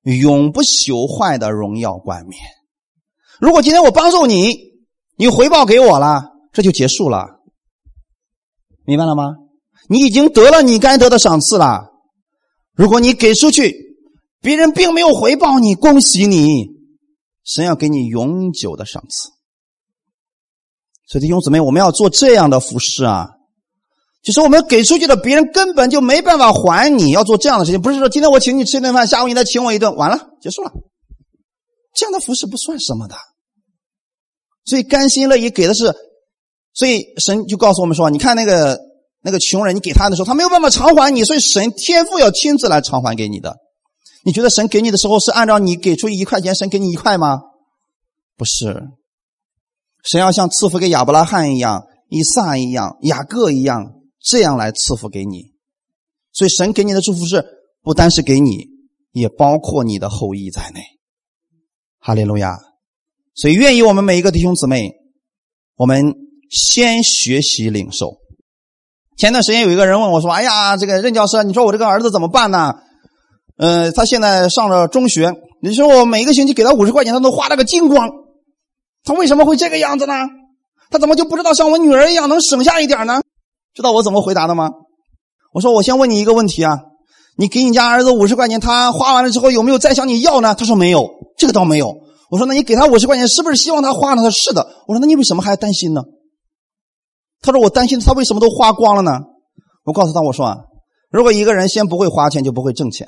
[0.03, 2.37] 永不朽坏的荣耀冠冕。
[3.39, 4.57] 如果今天我帮助你，
[5.15, 7.39] 你回报给我了，这就结束了，
[8.83, 9.37] 明白了吗？
[9.87, 11.89] 你已经得了你该得的赏赐了。
[12.73, 13.73] 如果你给出去，
[14.41, 16.65] 别人并没有回报你，恭喜你，
[17.45, 19.36] 神要给你永久的赏赐。
[21.07, 23.29] 所以弟兄姊妹，我们要做这样的服饰啊，
[24.21, 27.11] 就是我们给出去的，别人根本就没办法还你。
[27.11, 30.71] 要做这样的事情，不是说今天我请你吃一顿饭，下午你再请我一顿，完了结束了。
[31.95, 33.15] 这样的服饰不算什么的。
[34.65, 35.95] 所以甘心乐意给的是，
[36.73, 38.77] 所以神就告诉我们说：，你看那个
[39.21, 43.55] 那个穷人，你给他的时候，他没有办法偿还你，所以神天父要亲自来偿还给你的。
[44.25, 47.39] 你觉得神给你的时候是按照你给出一块钱，神给你一块吗？
[48.35, 48.83] 不是。
[50.09, 53.91] 神要像赐福给亚伯拉罕一样、以撒一样、雅各一样，
[54.23, 55.51] 这样来赐福给你。
[56.31, 57.43] 所以神给你的祝福是
[57.83, 58.67] 不单是给你，
[59.11, 60.79] 也包括你的后裔在内。
[61.99, 62.57] 哈利路亚！
[63.35, 64.93] 所以愿意我们每一个弟兄姊妹，
[65.75, 66.15] 我们
[66.49, 68.15] 先学习领受。
[69.17, 72.75] 前段时间有一个人问我说：“哎呀，这个任教师，你说我这个儿子怎么办呢？
[73.57, 78.09] 呃，他现在上了中学，你说我每一个星期给他五十块钱，他都花了个精光。”
[79.07, 80.13] 他为什么会这个样子呢？
[80.91, 83.21] 他怎么就不知道像我女儿一样能省下一点呢？
[83.73, 84.69] 知道我怎么回答的吗？
[85.53, 86.79] 我说我先问你一个问题啊，
[87.37, 90.55] 你给你家儿子五十块钱，他花完了之后有没有再向你要呢？
[90.55, 91.95] 他说没有，这个倒没有。
[92.29, 94.23] 我说那你给他五十块钱，是不是希望他花呢？
[94.23, 94.67] 他说是的。
[94.87, 96.03] 我说那你为什么还担心呢？
[97.41, 99.19] 他说我担心他为什么都花光了呢？
[99.85, 100.57] 我告诉他我说啊，
[101.09, 103.07] 如果一个人先不会花钱，就不会挣钱。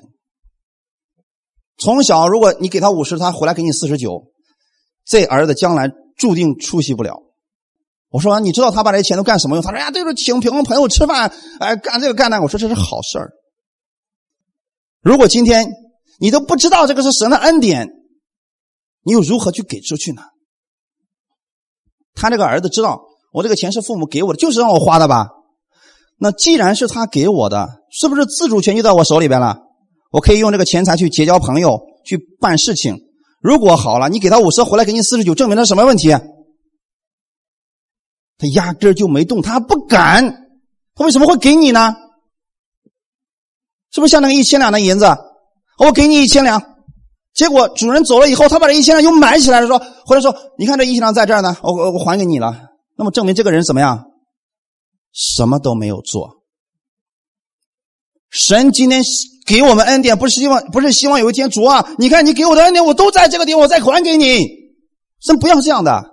[1.78, 4.24] 从小如果你给他五十，他回来给你四十九。
[5.10, 7.24] 这儿子将来注定出息不了。
[8.10, 9.64] 我说，你知道他把这钱都干什么用？
[9.64, 12.40] 他说呀，就是请平朋友吃饭，哎，干这个干那。
[12.42, 13.32] 我说这是好事儿。
[15.02, 15.68] 如果今天
[16.20, 17.90] 你都不知道这个是神的恩典，
[19.04, 20.22] 你又如何去给出去呢？
[22.14, 23.02] 他这个儿子知道，
[23.32, 25.30] 我这个钱是父母给我的，就是让我花的吧？
[26.18, 29.58] 那既然是他给我的，是不是自主权就在我手里边了？
[30.12, 33.09] 我可以用这个钱财去结交朋友，去办事情。
[33.40, 36.10] 如果好了，你给他五十，回来给你四十九，证明他什么问题？
[38.38, 40.50] 他压根就没动，他不敢，
[40.96, 41.96] 他为什么会给你呢？
[43.92, 45.06] 是不是像那个一千两的银子？
[45.78, 46.62] 我给你一千两，
[47.34, 52.70] 结果主人走了以后，他把这一千两又买起来了，说回来说，你看这一千两在这儿呢，我我我还给你了。
[52.98, 54.12] 那么证明这个人怎么样？
[55.14, 56.39] 什么都没有做。
[58.30, 59.02] 神今天。
[59.48, 64.46] 给我们恩典，不是希望，不是希望有一天主啊，你看你给我的恩典，我都在这个地方，我再还给你。
[65.22, 66.04] 神不要这样的，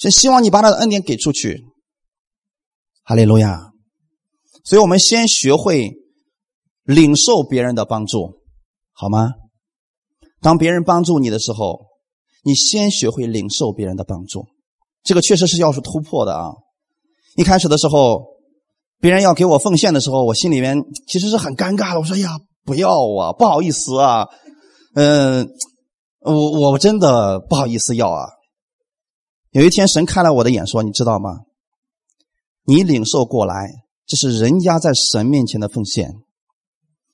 [0.00, 1.62] 神希望你把他的恩典给出去。
[3.04, 3.70] 哈利路亚。
[4.64, 5.92] 所以我们先学会
[6.82, 8.40] 领受别人的帮助，
[8.94, 9.28] 好吗？
[10.40, 11.86] 当别人帮助你的时候，
[12.42, 14.44] 你先学会领受别人的帮助，
[15.04, 16.50] 这个确实是要是突破的啊！
[17.36, 18.24] 一开始的时候，
[19.00, 20.76] 别人要给我奉献的时候，我心里面
[21.08, 22.00] 其实是很尴尬的。
[22.00, 24.26] 我说呀，不要啊，不好意思啊，
[24.94, 25.48] 嗯，
[26.20, 28.26] 我我真的不好意思要啊。
[29.52, 31.30] 有一天，神开了我的眼，说：“你知道吗？
[32.64, 33.54] 你领受过来，
[34.06, 36.12] 这是人家在神面前的奉献。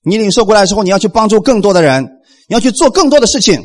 [0.02, 2.04] 你领受过来之后，你要去帮助更多的人，
[2.48, 3.62] 你要去做更多的事情。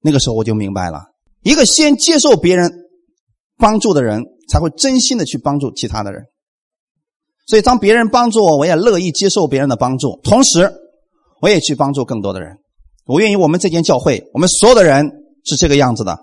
[0.00, 1.04] 那个时候我就明白了，
[1.42, 2.72] 一个先接受别人
[3.56, 6.24] 帮助的人，才会真心的去帮助其他的人。
[7.46, 10.72] 所以，当别人帮助我，我也乐意接受别人的帮助，同时
[11.40, 12.56] 我也去帮助更多的人。
[13.06, 15.10] 我愿意我们这间教会，我们所有的人
[15.44, 16.18] 是这个样子的。”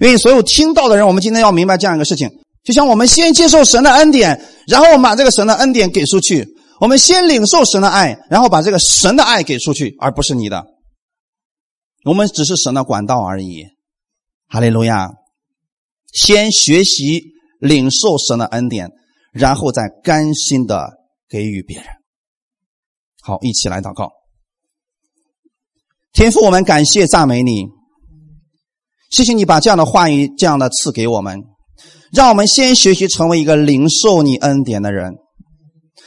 [0.00, 2.30] 愿意所有听到的人，我们今天要明白这样一个事情：
[2.62, 6.44] 就像我们先接受神的恩典，然后我们把这个神的恩典给出去；
[6.80, 10.64] 我们先领受神的爱，然后把这个神的爱给出去，而不是你的。
[12.04, 13.64] 我们只是神的管道而已。
[14.48, 15.10] 哈利路亚！
[16.12, 17.22] 先学习
[17.58, 18.90] 领受神的恩典，
[19.32, 20.90] 然后再甘心的
[21.28, 21.86] 给予别人。
[23.22, 24.10] 好，一起来祷告。
[26.12, 27.66] 天父，我们感谢赞美你。
[29.10, 31.40] 谢谢你把这样的话语这样的赐给我们，
[32.12, 35.14] 让我们先学习成为一个领受你恩典的人。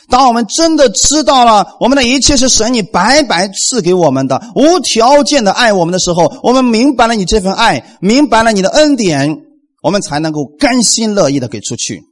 [0.09, 9.35] 当我们真的知道了我们的一切是神你白白赐给我们的，无条件的爱我们的时候，我们明白了你这份爱，明白了你的恩典，
[9.81, 12.03] 我们才能够甘心乐意的给出去。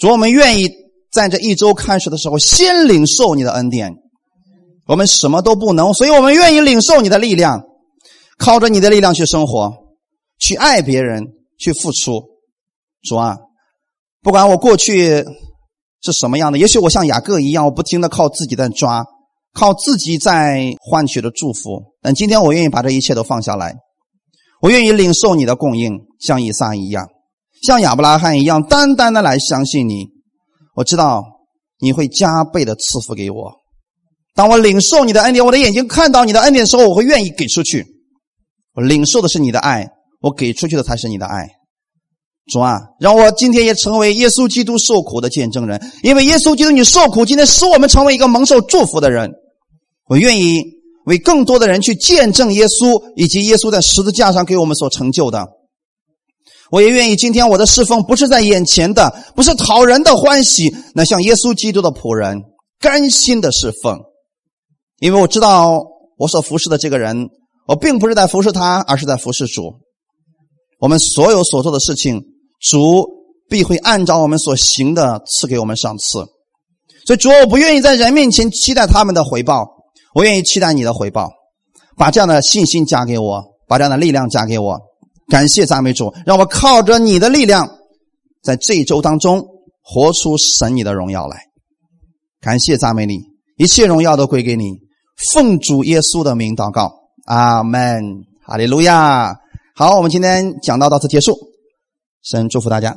[0.00, 0.68] 主，我们愿意
[1.12, 3.94] 在这一周开始的时候先领受你的恩典。
[4.86, 7.62] 我们什么都不能，所以我们愿意领受你的力量。
[8.38, 9.70] 靠着你的力量去生活，
[10.38, 11.22] 去爱别人，
[11.58, 12.22] 去付出。
[13.02, 13.36] 主啊，
[14.22, 15.22] 不管我过去
[16.00, 19.04] 是什么样的，也许我像雅各一样，我不停的靠自己在抓，
[19.52, 21.92] 靠自己在换取的祝福。
[22.00, 23.76] 但今天我愿意把这一切都放下来，
[24.62, 27.06] 我愿意领受你的供应，像以撒一样，
[27.60, 30.06] 像亚伯拉罕一样，单单的来相信你。
[30.76, 31.22] 我知道
[31.80, 33.52] 你会加倍的赐福给我。
[34.34, 37.84] 当我领受你的恩典，我的眼睛看到你的恩典的时候，我会愿意给出去。
[38.74, 39.86] 我领受的是你的爱，
[40.20, 41.48] 我给出去的才是你的爱。
[42.50, 49.30] 主啊，让我今天也成为耶稣基督受苦的见证人，因为耶稣基督你受苦，今天使我们成为一个蒙受祝福的人。
[50.06, 50.62] 我愿意
[51.04, 55.46] 为更多的人去见证耶稣，以及耶稣在十字架上给我们所成就的。
[56.70, 62.40] 我也愿意今天我的侍奉不是在眼前的，不是讨人的欢喜，那像耶稣基督的仆人，
[62.78, 63.98] 甘心的侍奉，
[65.00, 65.82] 因为我知道
[66.16, 67.28] 我所服侍的这个人。
[67.66, 69.72] 我并不是在服侍他，而是在服侍主。
[70.80, 72.20] 我们所有所做的事情，
[72.58, 73.06] 主
[73.48, 76.18] 必会按照我们所行的赐给我们赏赐。
[77.06, 79.68] 所以主，我不愿意在人面前期待他们的回报，
[80.14, 81.30] 我愿意期待你的回报。
[81.96, 84.80] 把这样的信心加给我，把这样的力量加给我。
[85.30, 87.70] 感谢赞美主，让我靠着你的力量，
[88.42, 89.46] 在这一周当中
[89.80, 91.38] 活出神你的荣耀来。
[92.40, 93.20] 感谢赞美你，
[93.56, 94.78] 一切荣耀都归给你。
[95.32, 96.92] 奉主耶稣的名祷告。
[97.26, 98.02] 阿门，
[98.44, 99.34] 哈利路亚。
[99.74, 101.38] 好，我们今天讲到到此结束，
[102.22, 102.96] 神祝福大家。